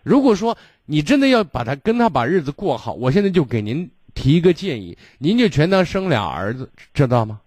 [0.01, 7.39] 如果说你真的要把他跟他把日子过好，我现在就给您提一个建议，您就全当生俩儿子，知道吗？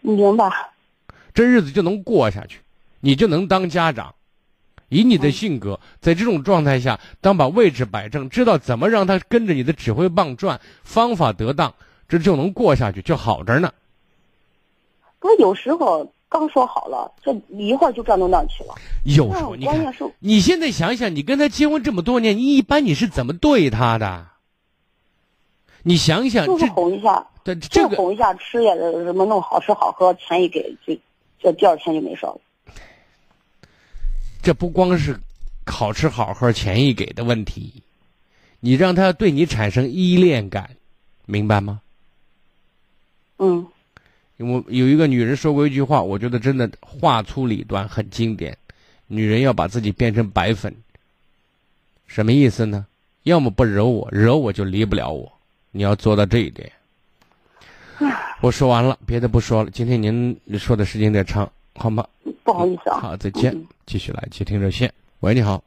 [0.00, 0.50] 明白。
[1.32, 2.58] 这日子就能过下去，
[3.00, 4.14] 你就能当家长。
[4.88, 11.74] 以你的性格，在这种状态下，当把位置摆正，知道怎么让他跟着你的指挥棒转，方法得当，
[12.08, 13.72] 这就能过下去，就好着呢。
[15.20, 18.74] 不是有时候刚说好了，这一会儿就转到那去了。
[19.04, 24.26] 有时候你看，你现在想想，你跟他结婚这么多年，你一般你是怎么对他的？
[25.82, 30.96] 你想想，就是哄一下，对，这个哄一下，吃也什么弄好吃好喝，钱一给，就
[31.40, 32.38] 这第二天就没事了。
[34.42, 35.18] 这不光是
[35.66, 37.82] 好吃好喝、钱一给的问题，
[38.60, 40.70] 你让他对你产生依恋感，
[41.26, 41.80] 明白吗？
[43.38, 43.66] 嗯。
[44.40, 48.56] 我有一个女人说过一句话，我觉得真的话粗理短，很经典。
[49.08, 50.72] 女人要把自己变成白粉，
[52.06, 52.86] 什么意思呢？
[53.24, 55.32] 要么不惹我，惹我就离不了我。
[55.72, 56.70] 你要做到这一点。
[58.40, 59.70] 我说完了，别的不说了。
[59.72, 62.06] 今天您说的时间有点长，好吗？
[62.48, 62.98] 不好意思啊。
[62.98, 63.54] 好，再见。
[63.84, 64.90] 继续来接听热线。
[65.20, 65.62] 喂，你好。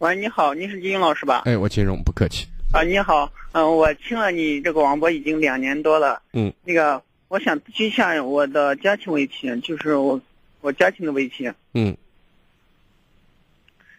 [0.00, 1.44] 喂，你好，您是金英老师吧？
[1.46, 2.46] 哎，我金荣，不客气。
[2.74, 6.20] 啊，你好，嗯，我听了你这个广播已经两年多了。
[6.34, 6.52] 嗯。
[6.62, 10.20] 那个，我想咨询一下我的家庭问题，就是我
[10.60, 11.50] 我家庭的问题。
[11.72, 11.96] 嗯。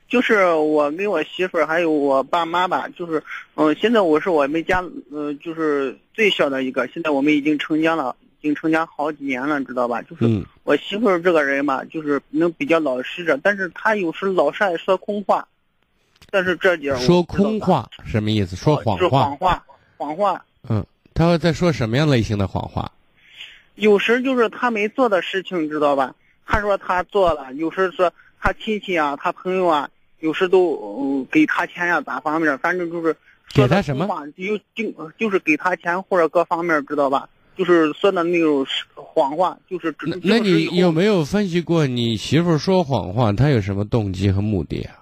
[0.07, 3.23] 就是我跟我媳妇儿还有我爸妈吧，就是
[3.55, 8.15] 嗯，现在我是我们家嗯，就是最小的一个，现在我们已经成家了。
[8.41, 10.01] 已经成家好几年了，知道吧？
[10.01, 15.47] 就是我媳妇儿这个人吧，就是能比较老实着，但是她有时老是爱说空话。
[16.31, 18.55] 但是这点说空话什么意思？
[18.55, 19.25] 说谎话。
[19.25, 19.65] 谎话，
[19.97, 20.45] 谎话。
[20.69, 20.83] 嗯，
[21.13, 22.91] 他会在说什么样类型的谎话？
[23.75, 26.15] 有时就是他没做的事情，知道吧？
[26.45, 29.89] 他说他做了，有时说他亲戚啊，他朋友啊，
[30.19, 32.57] 有时都给他钱呀，咋方面？
[32.57, 33.15] 反正就是
[33.53, 34.07] 给他什么？
[34.35, 37.29] 有就就是给他钱或者各方面，知道吧？
[37.57, 44.97] 就是说的那种谎话，就是那那你有没有分析过你媳妇说谎话，她有什么动机和目的啊？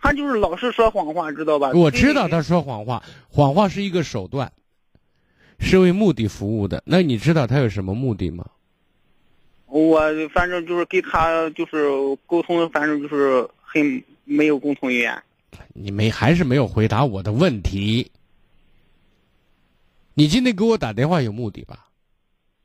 [0.00, 1.70] 她就是老是说谎话，知道吧？
[1.74, 4.52] 我知道她说谎话，谎话是一个手段，
[5.58, 6.82] 是为目的服务的。
[6.84, 8.44] 那你知道她有什么目的吗？
[9.66, 10.00] 我
[10.32, 11.88] 反正就是跟她就是
[12.26, 15.20] 沟通，反正就是很没有共同语言。
[15.72, 18.10] 你没还是没有回答我的问题？
[20.14, 21.88] 你今天给我打电话有目的吧？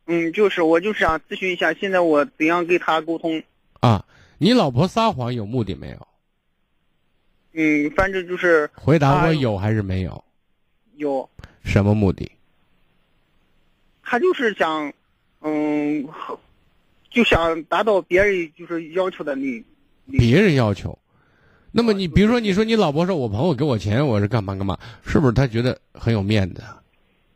[0.06, 3.42] 嗯，就是我就是想咨询一下，现在我怎样跟他沟通？
[3.80, 4.06] 啊，
[4.38, 6.08] 你老婆撒谎有目的没有？
[7.54, 10.24] 嗯，反正就是回答我有还是没有？
[10.98, 11.28] 有。
[11.64, 12.32] 什么目的？
[14.04, 14.92] 他就是想，
[15.42, 16.08] 嗯，
[17.12, 19.64] 就想达到别人就是要求的那。
[20.18, 20.98] 别人要求，
[21.72, 26.64] 那么你比如说，你说你老婆说我朋友给我钱，我是干嘛干嘛，是不是他觉得很有面子？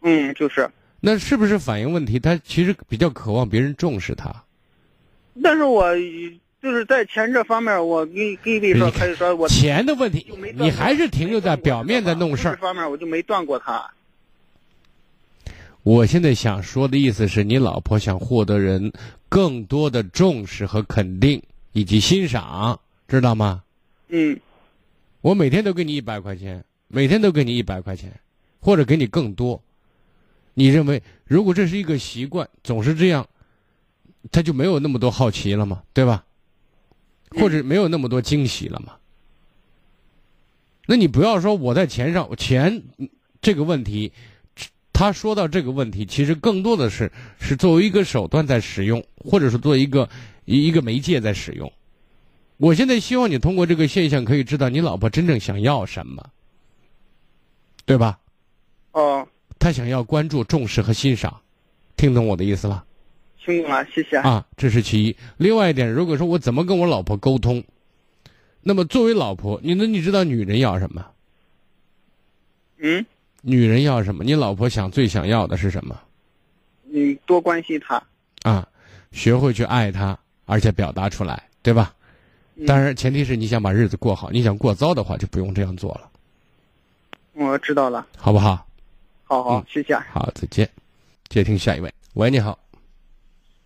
[0.04, 2.20] 嗯，就是，那是不是反映问题？
[2.20, 4.44] 他其实比较渴望别人重视他。
[5.42, 5.96] 但是我
[6.62, 12.56] 就是在钱这方面，我跟跟你说，可以说我钱的问题，你还是停留在表面在弄事儿。
[12.56, 13.92] 这方面我就没断过他。
[15.84, 18.94] 我现在想说的意思是你老婆想获得人
[19.28, 21.42] 更多的重视和肯定
[21.72, 23.64] 以及欣赏，知道吗？
[24.10, 24.40] 嗯。
[25.22, 28.12] 我每天都给你一百块钱，每天都给你一百块钱，
[28.60, 29.62] 或者给你更多。
[30.54, 33.28] 你认为，如果这是一个习惯，总是这样，
[34.32, 35.84] 他就没有那么多好奇了嘛？
[35.94, 36.24] 对吧？
[37.32, 38.94] 或者没有那么多惊喜了嘛？
[40.86, 42.84] 那你不要说我在钱上，钱
[43.42, 44.12] 这个问题，
[44.92, 50.08] 他说到这个问题，其实更多的是是作为一个手段在使用，或者是作为一个
[50.46, 51.72] 一一个媒介在使用。
[52.58, 56.30] 我现在希望你通过这个现象，可以知道你老婆真正想要什么，
[57.86, 58.20] 对吧？
[58.92, 59.28] 哦。
[59.60, 61.42] 他想要关注、重视和欣赏，
[61.96, 62.84] 听懂我的意思了？
[63.46, 64.18] 听懂了，谢谢。
[64.18, 65.16] 啊，这是其一。
[65.38, 67.64] 另外一点，如果说我怎么跟我老婆沟通，
[68.62, 71.06] 那么作为老婆，你那你知道女人要什么？
[72.80, 73.06] 嗯？
[73.42, 74.24] 女人要什么？
[74.24, 76.00] 你老婆想最想要的是什么？
[76.84, 78.02] 你多关心她。
[78.44, 78.68] 啊，
[79.12, 81.94] 学会去爱她，而且表达出来，对吧？
[82.68, 84.30] 当然，前提是你想把日子过好。
[84.30, 86.10] 你想过糟的话，就不用这样做了。
[87.34, 88.06] 我知道了。
[88.16, 88.66] 好不好？
[89.34, 89.96] 好好，谢谢。
[89.96, 90.70] 好，再见。
[91.28, 91.92] 接听下一位。
[92.14, 92.60] 喂，你好。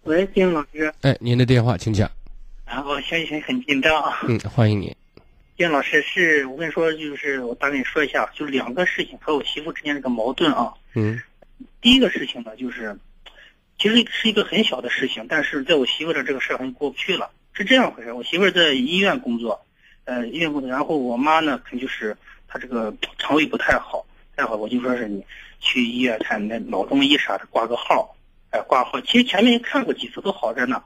[0.04, 0.94] 喂，丁老师。
[1.02, 2.10] 哎，您的电话，请讲。
[2.64, 4.02] 啊，我相信很紧张。
[4.30, 4.96] 嗯，欢迎你。
[5.58, 10.74] 丁老师，是我跟你说，就是我大概说一下，就两个事情和我媳妇之间这个矛盾啊。
[10.94, 11.20] 嗯。
[11.82, 12.98] 第一个事情呢，就是
[13.78, 17.30] 其实是一个很小的事情，但是在我媳妇的这个事儿上过不去了。
[17.52, 19.60] 是这样回事，我媳妇在医院工作，
[20.06, 22.16] 呃，医院工作，然后我妈呢，可能就是
[22.48, 24.06] 她这个肠胃不太好，
[24.38, 25.22] 太好，我就说是你。
[25.60, 28.16] 去医院看那老中医啥的，挂个号，
[28.52, 29.00] 哎，挂号。
[29.02, 30.84] 其实前面看过几次都好着呢，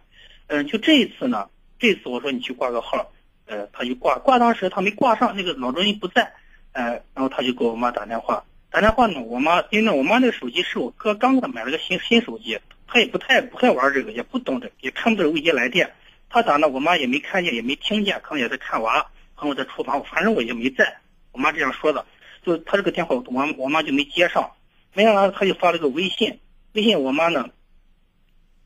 [0.47, 1.49] 嗯，就这一次呢，
[1.80, 3.11] 这次我说你去挂个号，
[3.45, 6.32] 呃，他就挂，挂当时他没挂上，那个老中医不在，
[6.72, 15.93] 呃，然后他就给我妈打电话，打电话呢，我妈因为我妈那个手机是我哥刚给她买了个新新手机，她也不太不太玩这个，也不懂这，也看不懂未接来电，
[16.30, 19.01] 他打呢，我妈也没看见，也没听见，可能也在看娃，
[19.36, 20.97] 可能我在厨房，反正我也没在，
[21.34, 22.05] 我妈这样说的，
[22.43, 24.49] 就他这个电话我我妈就没接上。
[24.94, 26.39] 没想到他就发了个微信，
[26.74, 27.50] 微信我妈呢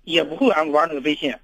[0.03, 1.35] 也不会玩玩那个微信，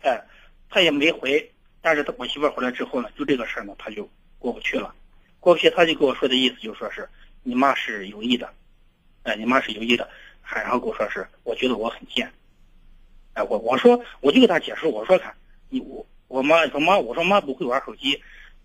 [0.00, 0.24] 哎，
[0.68, 1.52] 他也没回。
[1.82, 4.94] 但是他我媳妇回来之后呢，就这个事儿呢，他就过不去了。
[5.40, 7.08] 过不去，他就跟我说的意思就说是
[7.42, 8.52] 你妈是有意的，
[9.22, 10.08] 哎，你妈是有意的，
[10.42, 12.30] 还然后跟我说是我觉得我很贱，
[13.32, 15.34] 哎，我我说我就给他解释，我说看
[15.70, 18.22] 你我我妈说妈我说妈不会玩手机，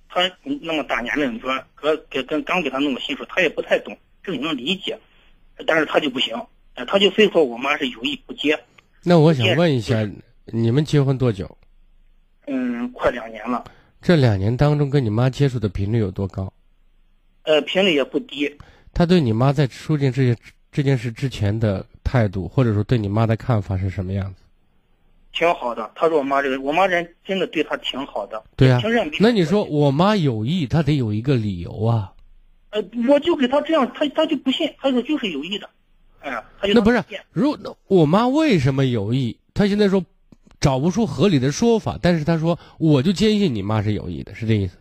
[0.09, 4.99] 他那么大年龄，你说哥给跟刚给他弄个新手，他也不太懂，这你能理解。
[5.65, 6.35] 但是他就不行，
[6.87, 8.59] 他就非说我妈是有意不接。
[9.03, 10.07] 那我想问一下，
[10.45, 11.57] 你们结婚多久？
[12.47, 13.63] 嗯，快两年了。
[14.01, 16.51] 这两年当中，跟你妈接触的频率有多高？
[17.43, 18.51] 呃，频率也不低。
[18.93, 20.35] 他对你妈在出现这些
[20.71, 24.41] 这件事之前的态度，或者说对你妈的看法是什么样子？
[25.31, 25.91] 挺好的。
[25.95, 28.41] 他说我妈这个，我妈人真的对他挺好的。
[28.55, 28.81] 对啊。
[29.19, 32.13] 那你说我妈有意，她得有一个理由啊。
[32.75, 35.69] 呃，我就给他这样，他他就不信，他说就是有意的，
[36.19, 37.01] 哎，他就那不是，
[37.31, 39.39] 如那我妈为什么有意？
[39.53, 40.03] 他现在说
[40.59, 44.77] 找不出合理的说法，但是他说我就坚信你妈是有意的，是这意思？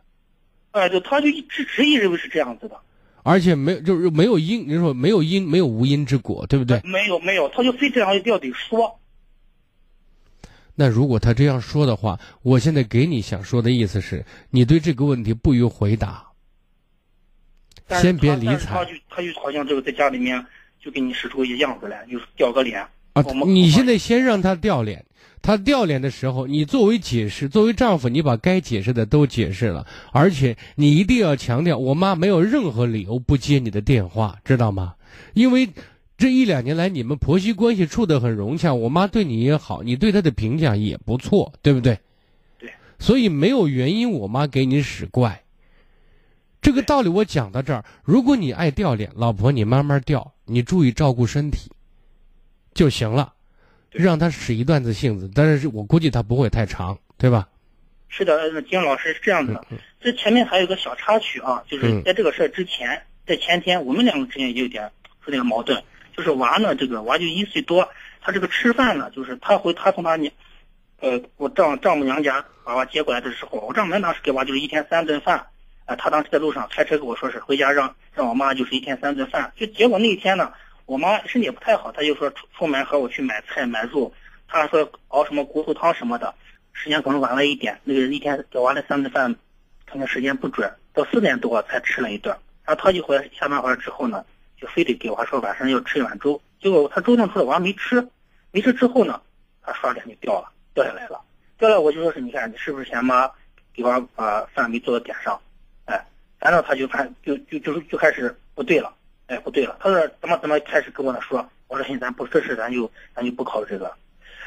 [0.73, 2.77] 哎，就他就一直执意认为是这样子的，
[3.23, 6.81] 而且没就是没有因，你说没有因，没有无因之果，对不对？
[6.83, 8.99] 没有没有，他就非这样一定要得说。
[10.75, 16.34] 那如果他这样说的话，我现在给你想说的意思是你对这个问题不予回答。
[17.91, 18.67] 先别理睬。
[18.67, 20.45] 他就他就好像这个在家里面
[20.83, 22.81] 就给你使出一些样子来，就是掉个脸。
[23.13, 25.05] 啊，你现在先让他掉脸，
[25.41, 34.95] 他掉脸的时候，你作为解释，作为丈夫，你把该解释的都解释了，而且你一定要强调，我妈没有任何理由不接你的电话，知道吗？
[35.33, 35.69] 因为
[36.19, 41.97] 这一两年来你们婆媳关系处得很融洽，我妈对你也好，你对她的评价也不错，对不对？
[42.59, 42.73] 对。
[42.99, 45.44] 所以没有原因，我妈给你使怪。
[46.65, 51.71] 这个道理我讲到这儿，如果你爱掉脸，老婆你慢慢掉，你注意照顾身体。
[52.73, 53.35] 就行了，
[53.91, 57.47] 让他使一段子性子，但是我估计他不会太长，对吧？
[58.09, 59.63] 是的，金老师是这样的。
[60.01, 64.91] 这前面还有个小插曲啊，就是在这个事儿之前，在前天我们两个之间也有点
[65.23, 65.85] 出点矛盾。
[66.17, 67.87] 就是娃呢，这个娃就一岁多，
[68.23, 70.33] 他这个吃饭呢，就是他回他从他娘，
[71.01, 75.47] 呃，我丈丈母娘家把娃接过来的时候，我丈母娘当时给娃就是一天三顿饭，
[75.87, 80.53] 啊，他当时在路上开车跟我说是回家让让我妈就是一天三顿饭，就结果那一天呢。
[80.87, 84.13] 我妈身体也不太好，她就说出出门和我去买菜买肉，
[84.47, 86.35] 她说熬什么骨头汤什么的，
[86.75, 87.81] 时间可能晚了一点。
[87.85, 89.35] 那个人一天给娃的三顿饭，
[89.87, 92.37] 可能时间不准，到四点多才吃了一顿。
[92.67, 94.23] 然后她就回来下班回来之后呢，
[94.61, 96.39] 就非得给娃说晚上要吃一碗粥。
[96.61, 98.07] 结果她粥弄出来，娃没吃，
[98.51, 99.19] 没吃之后呢，
[99.63, 101.19] 她刷脸就掉了，掉下来了。
[101.57, 103.31] 掉下来我就说是你看你是不是嫌妈
[103.73, 105.41] 给娃把饭没做到点上？
[106.39, 108.93] 哎，反正她就看就就就就开始不对了。
[109.27, 113.91] 哎，不对了，他说怎么怎么开始跟我那说，我说行，咱不这事，咱就咱就不考虑这个。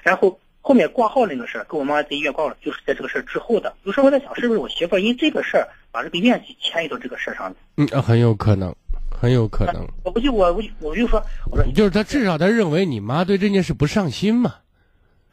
[0.04, 3.74] 然后后面挂号那个事儿，跟我妈在医院挂了，就是在这个事儿之后的。
[3.86, 8.72] 有时候我在想，是不是我媳妇儿因这个事儿把这个怨气迁移到这个事儿上嗯，很有可能，
[9.10, 9.84] 很有可能。
[10.04, 11.20] 我不就我我我就说，
[11.52, 14.54] 我说就是他至少他认为你妈对这件事不上心嘛。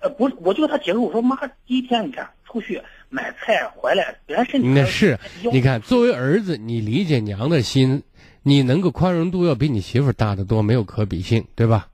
[0.00, 1.36] 呃，不，我就跟他解释，我说妈，
[1.66, 2.80] 第一天你看出去
[3.14, 4.12] 买菜回来，
[4.60, 5.16] 那是，
[5.52, 8.02] 你看作为儿子，你理解娘的心。
[8.46, 11.88] 你能够宽容度要比你媳妇大得多，没有可比性，对吧？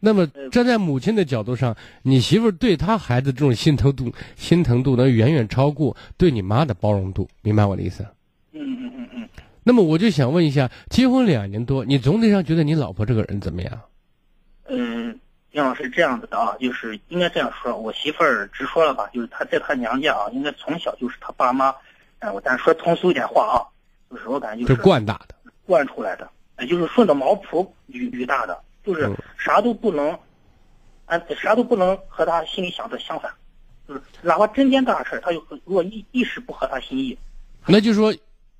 [0.00, 8.04] 那么站在母亲的角度上，你媳妇对她孩子这种心疼度、心疼度能远远超过对你妈的包容度，明白我的意思？
[8.50, 9.28] 嗯嗯嗯嗯。
[9.62, 13.80] 那么我就想问一下，结婚两年多，你总体上觉得你老婆这个人怎么样？
[15.52, 21.74] 嗯，杨老师这样子的啊，就是应该这样说，我媳妇儿直说了吧，就是她在她娘家啊，应该从小就是她爸妈，
[22.20, 23.56] 哎，我咱说通俗一点话啊，
[24.10, 25.34] 就是我感觉就是惯大的。
[25.66, 30.10] 惯出来的，哎，就是顺着毛谱捋捋大的，就是啥都不能，
[31.06, 33.30] 啊，啥都不能和他心里想的相反，
[33.86, 37.16] 就是哪怕针尖大事他就如果一一时不合他心意，
[37.66, 38.12] 那就说，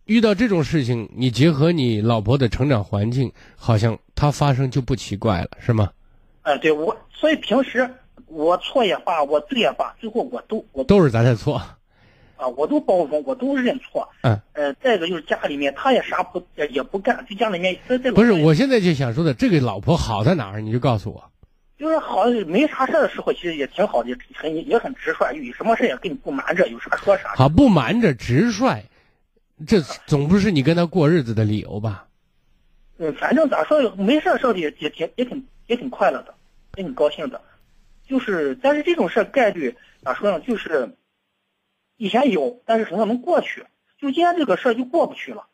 [0.05, 5.91] 遇到这种事情，你结合你老婆的成长环境，好像它发生就不奇怪了，是吗？
[6.43, 7.89] 哎，对我，所以平时
[8.27, 11.61] 我错也罢，我对也罢，最后我都我都是咱的错。
[12.37, 14.09] 啊，我都包容，我都认错。
[14.23, 18.11] 嗯，呃，再一个就是家里面，他也啥不也也不干，就家里面这这。
[18.11, 20.63] 不是，我现在就想说的，这个老婆好在哪儿？
[20.63, 21.23] 你就告诉我。
[21.79, 27.35] 就是好，没啥事的时候，其实也挺好的，很也很直率，有什么事也跟你不瞒着，有啥说啥。
[27.37, 28.85] 好，不瞒着，直率，
[29.67, 32.07] 这总不是你跟他过日子的理由吧？
[33.01, 36.35] 嗯，反正咋说，没事儿时候也也挺也挺也挺快乐的，
[36.77, 37.41] 也挺高兴的。
[38.07, 39.75] 就是，但是这种事概率
[40.05, 40.39] 咋说呢？
[40.41, 40.95] 就是。
[42.03, 43.67] 以前有，但是很少能过去。
[43.99, 45.49] 就今天这个事儿就过不去了，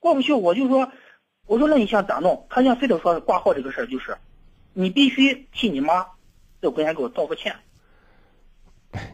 [0.00, 0.92] 过不去，我就说，
[1.46, 2.46] 我说那你想咋弄？
[2.50, 4.14] 他现在非得说挂号这个事儿，就是
[4.74, 6.02] 你必须替你妈
[6.60, 7.56] 在我跟前给我道个歉。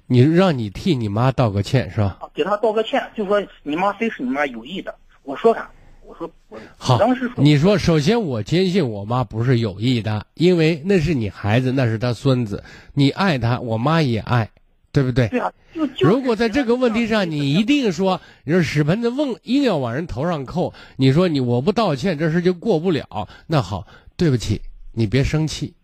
[0.08, 2.28] 你让你替你妈道个歉是吧？
[2.34, 4.92] 给他道个歉，就说你妈非是你妈有意的。
[5.22, 5.70] 我说啥？
[6.08, 6.96] 我说我好。
[6.96, 12.64] 当时你说，首先我坚信我妈不是有意的，因为那是你孩子，那是他孙子，
[12.94, 14.50] 你爱他，我妈也爱。
[14.90, 15.28] 对不对？
[15.28, 15.52] 对啊，
[16.00, 23.28] 如果在这个问题上，你一定说你说屎盆子瓮硬要往人头上扣，你说你我不道歉，这事就过不了。
[23.46, 23.86] 那好，
[24.16, 24.60] 对不起，
[24.92, 25.74] 你别生气，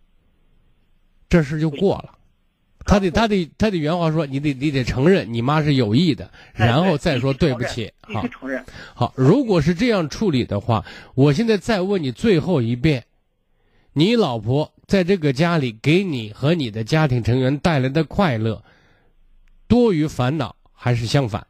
[1.29, 2.15] 这事就过了。
[2.85, 7.91] 他得他得他的原话说，你得你得承认你妈是有意的，然后再说对不起。
[8.03, 8.65] 好，承认。
[8.95, 10.85] 好，如果是这样处理的话，
[11.15, 13.05] 我现在再问你最后一遍，
[13.95, 18.63] 你老婆在这个家里给你和你的家庭成员带来的快乐。
[19.67, 21.47] 多于烦恼还是相反？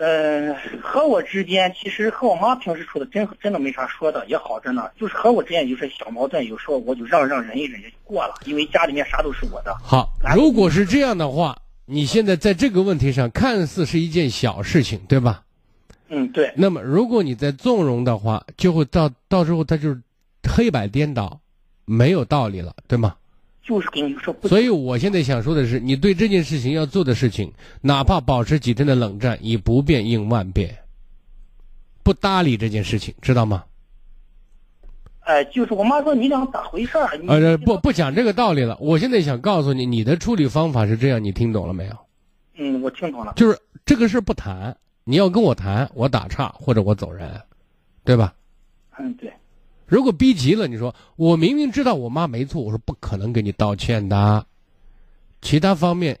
[0.00, 4.88] 呃，和我之间其实和我妈平时处的真真的没啥说的，也好着呢。
[4.98, 9.76] 就是和我之间有些小矛盾，有时候我就让让忍一忍就过了，因为家里面啥都是我的。
[9.82, 11.54] 好，如果是这样的话，
[11.84, 15.42] 你现在在这个问题上看似是一件小事情，对吧？
[16.08, 16.50] 嗯，对。
[16.56, 20.00] 那么如果你在纵容的话，就会到到时候他就是
[20.48, 21.38] 黑白颠倒，
[21.84, 23.16] 没有道理了，对吗？
[23.70, 30.76] 就是跟你说，所以我现在想说的是，你对这件事情要做的事情，哪怕保持几天的冷战，以不变应万变，
[32.02, 33.62] 不搭理这件事情，知道吗？
[35.20, 37.16] 哎，就是我妈说你俩咋回事儿？
[37.28, 38.76] 呃，不不讲这个道理了。
[38.80, 41.96] 我现在想告诉你，你的处理方法是这样，你听懂了没有？
[42.56, 43.34] 嗯，我听懂了。
[43.36, 43.56] 就是
[43.86, 47.40] 这个事不谈，你要跟我谈，我打岔或者我走人，
[48.02, 48.34] 对吧？
[48.98, 49.32] 嗯，对。
[49.90, 54.46] 如果逼急了，你说我明明知道我妈没错，我说不可能给你道歉的。
[55.42, 56.16] 其他方面，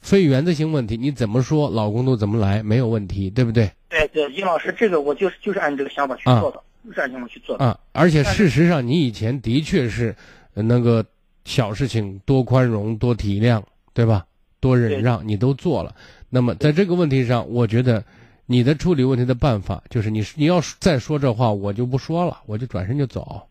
[0.00, 3.70] 非原则性问题，你怎么说，老公都怎么来，没有问题，对不对？
[3.90, 7.64] 对对，殷老师，这个我就是就是按这个想法去做的，就是按这样去做的。
[7.66, 10.16] 啊，而且事实上，你以前的确是
[10.54, 11.04] 那个
[11.44, 13.62] 小事情多宽容、多体谅，
[13.92, 14.24] 对吧？
[14.60, 15.94] 多忍让，你都做了。
[16.30, 18.02] 那么在这个问题上，我觉得
[18.50, 23.42] 你的处理问题的办法就是你你要再说这话，我就不说了，我就转身就走，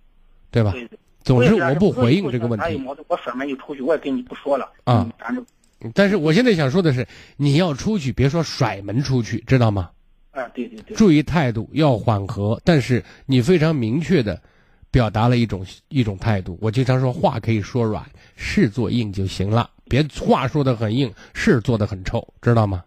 [0.49, 0.73] 对吧？
[1.23, 2.83] 总之，我不回应这个问题。
[3.07, 4.67] 我甩门就出去，我也跟你不说了。
[4.85, 5.45] 啊，反正。
[5.93, 9.91] 但是我现在想说的是，你要出去，别说甩门出去，知道吗？
[10.31, 10.97] 啊，对对对。
[10.97, 12.59] 注意态度，要缓和。
[12.65, 14.41] 但是你非常明确的
[14.89, 16.57] 表达了一种一种态度。
[16.59, 18.03] 我经常说话可以说软，
[18.35, 19.69] 事做硬就行了。
[19.89, 22.83] 别话说的很硬，事做的很臭，知道吗？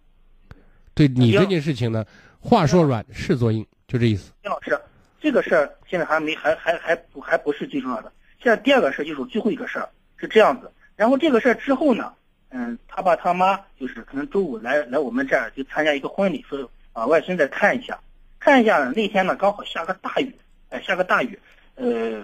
[0.95, 2.05] 对你这件事情呢，
[2.39, 4.33] 话说软，事做硬，就这意思。
[4.43, 4.79] 丁老师，
[5.21, 8.13] 这个事儿现在还没，还还还不还不是最重要的。
[8.43, 10.71] 现在第二个事儿就是最后一个事儿，是这样子。
[10.97, 12.13] 然后这个事儿之后呢，
[12.51, 17.99] 嗯，他爸他妈就是可能周五来来我们这儿就参加一个婚礼，说啊外孙再看一下，
[18.39, 18.91] 看一下。
[18.95, 20.35] 那天呢刚好下个大雨，
[20.69, 21.39] 哎下个大雨，
[21.77, 22.23] 呃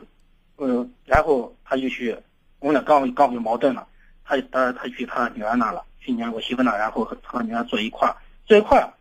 [0.56, 2.16] 呃，然后他就去，
[2.59, 3.86] 我们俩刚刚有矛盾了，
[4.24, 8.16] 他他他去他女儿那了，去年我媳妇那，然后和他女儿坐一块儿，
[8.47, 8.93] 这一块儿，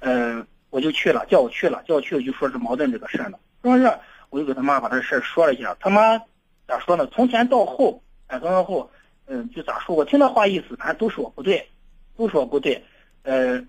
[0.00, 3.92] 呃我就去了，叫我去了，叫我去了就说是矛盾这个事儿了，说是
[4.28, 6.22] 我就给他妈把这事儿说了一下，他妈。
[6.68, 7.04] 咋说呢？
[7.08, 8.88] 从前到后，哎，从前后，
[9.26, 9.96] 嗯，就咋说？
[9.96, 11.68] 我听他话意思，反正都是我不对，
[12.16, 12.84] 都是我不对，
[13.24, 13.60] 呃，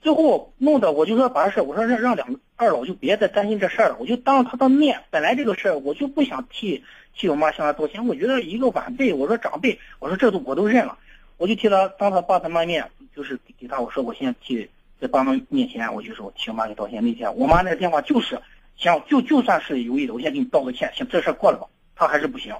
[0.00, 6.82] 最后弄得我就说把这事，我说让让两个二老就别再担心这事儿了，我就当着他的面，本来这个事儿我就不想替
[7.14, 10.98] 替我妈向他道歉，我觉得一个晚辈，我说长辈，我说这都我都认了，
[11.36, 14.68] 我就替他当他爸他妈面，就是给他我说我现在替
[15.00, 17.04] 在爸妈面前，我就说我替我妈给道歉。
[17.04, 18.40] 那天我妈那个电话就是
[18.76, 21.66] 想就就算是有意的，我先给你道个歉，行，这事过了吧。
[21.96, 22.54] 他还是不行，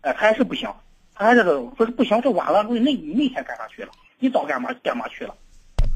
[0.00, 0.72] 哎，他还是不行，
[1.14, 3.90] 他还是说是不行，这晚了，那那你那天干啥去了？
[4.18, 5.34] 你早干嘛干嘛去了？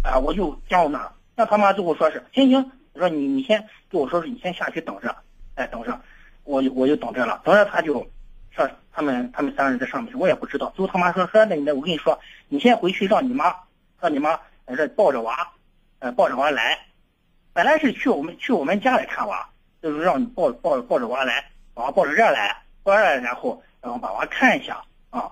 [0.04, 5.16] 啊，我就讲那，那他妈最后说是行行，我说你你先跟我说是你先下去等着，
[5.54, 5.98] 哎，等着，
[6.44, 8.06] 我我就等着了，等着他就
[8.50, 10.70] 说他们他们三个人在上面，我也不知道。
[10.76, 12.18] 最后他妈说说那那我跟你说，
[12.48, 13.54] 你先回去让你妈
[14.00, 15.52] 让你妈在这抱着娃，
[15.98, 16.78] 呃抱着娃来，
[17.52, 19.48] 本来是去我们去我们家来看娃，
[19.82, 22.62] 就是让你抱抱抱着娃来，把娃抱着这来。
[22.82, 25.28] 回来，然后然后把娃看一下啊，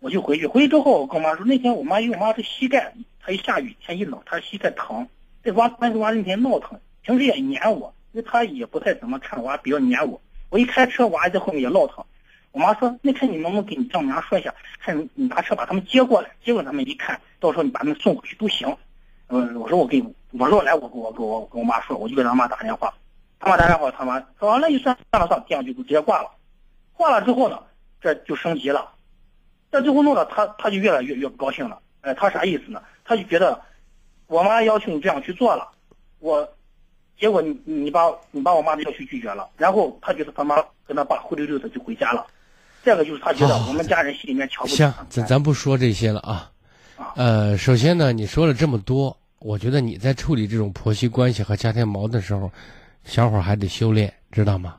[0.00, 0.46] 我就回去。
[0.46, 5.06] 回去之后，我跟我妈说，那天我妈因为我妈这膝盖，她一下雨天一冷，她膝盖疼。
[5.44, 10.18] 这娃那个娃那天闹腾，平时也黏我，因为她也不太怎么看娃，比较黏我。
[10.48, 12.02] 我一开车，娃在后面也闹腾。
[12.50, 16.30] 我妈说，那天你能不能给你丈母娘说一下，看你你拿车把他们接过来。
[16.42, 18.74] 结果他们一看到时候你把他们送回去都行。
[19.28, 20.02] 嗯，我说我给，
[20.32, 22.92] 我说来，我我我我跟我妈说，我就给他妈打电话。
[23.38, 26.30] 他妈打电话，他妈说那就算算了算了，电话就直接挂了。
[26.94, 27.58] 挂了之后呢，
[28.00, 28.88] 这就升级了，
[29.70, 31.78] 这最后弄得他他就越来越越不高兴了。
[32.00, 32.82] 哎，他啥意思呢？
[33.04, 33.60] 他就觉得
[34.26, 35.68] 我妈要求你这样去做了，
[36.20, 36.48] 我
[37.18, 40.56] 结果你你把你把我妈的要求拒绝了，然后他觉得他妈
[40.86, 42.26] 跟他爸灰溜溜的就回家了。
[42.82, 44.76] 这个就是他觉得我们家人心里面瞧不起。
[44.76, 46.50] 行，咱咱不说这些了啊。
[47.14, 52.50] 呃，首先呢，你说了这么多，我觉得你在处理这种婆媳关系和家庭矛盾的时候，
[53.04, 54.76] 小伙还得修炼，知道吗？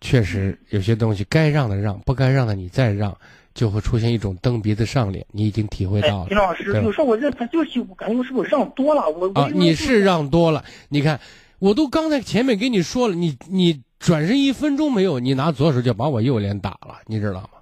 [0.00, 3.14] 确实有些东西该让的让，不该让的你再让，
[3.52, 5.24] 就会出现一种蹬鼻子上脸。
[5.30, 6.28] 你已经体会到了。
[6.28, 9.08] 金老师，有时候我这他就是感觉我是不是让多了？
[9.10, 10.64] 我啊，你是让多了。
[10.88, 11.20] 你看，
[11.58, 17.59] 我都刚才前面跟你说了，你你转身一分钟没有，你拿左手就把我右脸打了，你知道吗？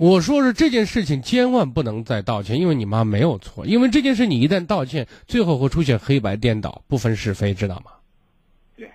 [0.00, 3.66] 我说是这件事情千万不能再道歉，因为你妈没有错。
[3.66, 7.92] 因为这件事你一旦道歉，最后会出现黑白颠倒，不分是非，知道吗？
[8.78, 8.90] 对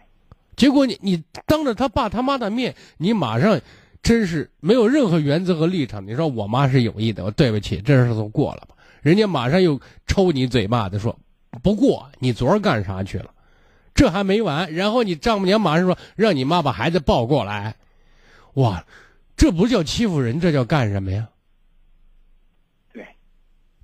[0.56, 3.61] 结果你你当着他爸他妈的面，你马上
[4.02, 6.07] 真是没有任何原则和立场。
[6.07, 8.73] 你说我妈是有意的，我对不起，这事都过了吧？
[9.03, 11.15] 人家马上又抽你嘴巴子说，
[11.61, 13.30] 不过你昨儿干啥去了？
[13.94, 17.76] 这还没完，然后你丈母娘马上说让你妈把孩子抱过来，
[18.56, 18.84] 哇，
[19.36, 21.30] 这不叫欺负人，这叫干什么呀？
[22.94, 23.06] 对。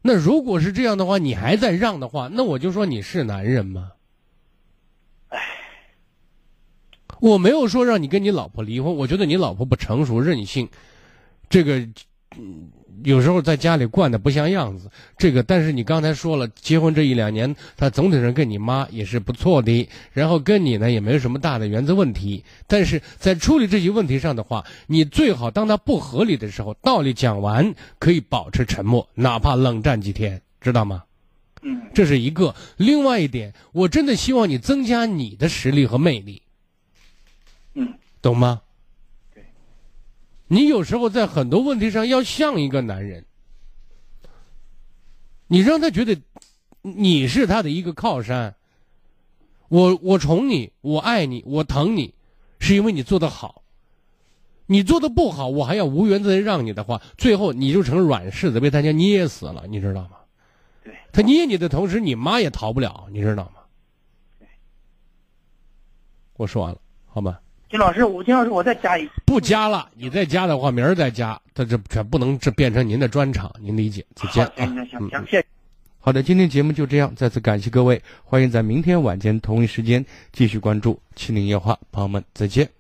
[0.02, 3.92] 那如果是这样的话，你还在让的话，那我就说你是男人吗？
[7.20, 10.68] 我没有说让你跟你老婆离婚，我觉得你老婆不成熟、任性，
[11.50, 11.88] 这个
[13.04, 22.44] 有时候在家里惯的不像样子，这个但是你刚才说了，结婚这一两年，他总体上跟你妈也是不错的，然后跟你呢也没有什么大的原则问题。
[22.68, 31.04] 但是在处理这些问题上的话，你最好当他不合理的时候，道理讲完可以保持沉默，哪怕冷战几天，知道吗？
[31.64, 32.56] 嗯，这是一个。
[32.78, 36.42] 另外一点，我真的希望你增加你的实力和魅力。
[37.76, 38.62] 嗯，懂吗？
[40.52, 43.26] 你有时候在很多问题上要像一个男人，
[45.48, 46.22] 你让他觉得
[46.82, 48.54] 你是他的一个靠山。
[49.70, 52.14] 我我宠你，我爱你，我疼你，
[52.60, 53.64] 是因为你做的好。
[54.66, 60.18] 你做的不好，我还要无原则的让你的话，最后你就成软柿子，被大家捏死了，你知道吗？
[60.84, 63.62] 对，他捏你的同时，你妈也逃不了，你知道吗？
[64.38, 64.50] 对，
[66.34, 67.40] 我说完了，好吧。
[67.72, 74.06] 金老师，我金老师，我再加一不加了，你再加的话，明儿再加，他这全不能这变成您的专场，您理解？
[74.14, 74.52] 再见啊！
[74.58, 75.46] 行行行行，谢谢。
[76.02, 82.72] 好的，今天节目就这样，再次感谢各位，欢迎在明天晚间同一时间继续关注《七零夜话》，朋友们再见。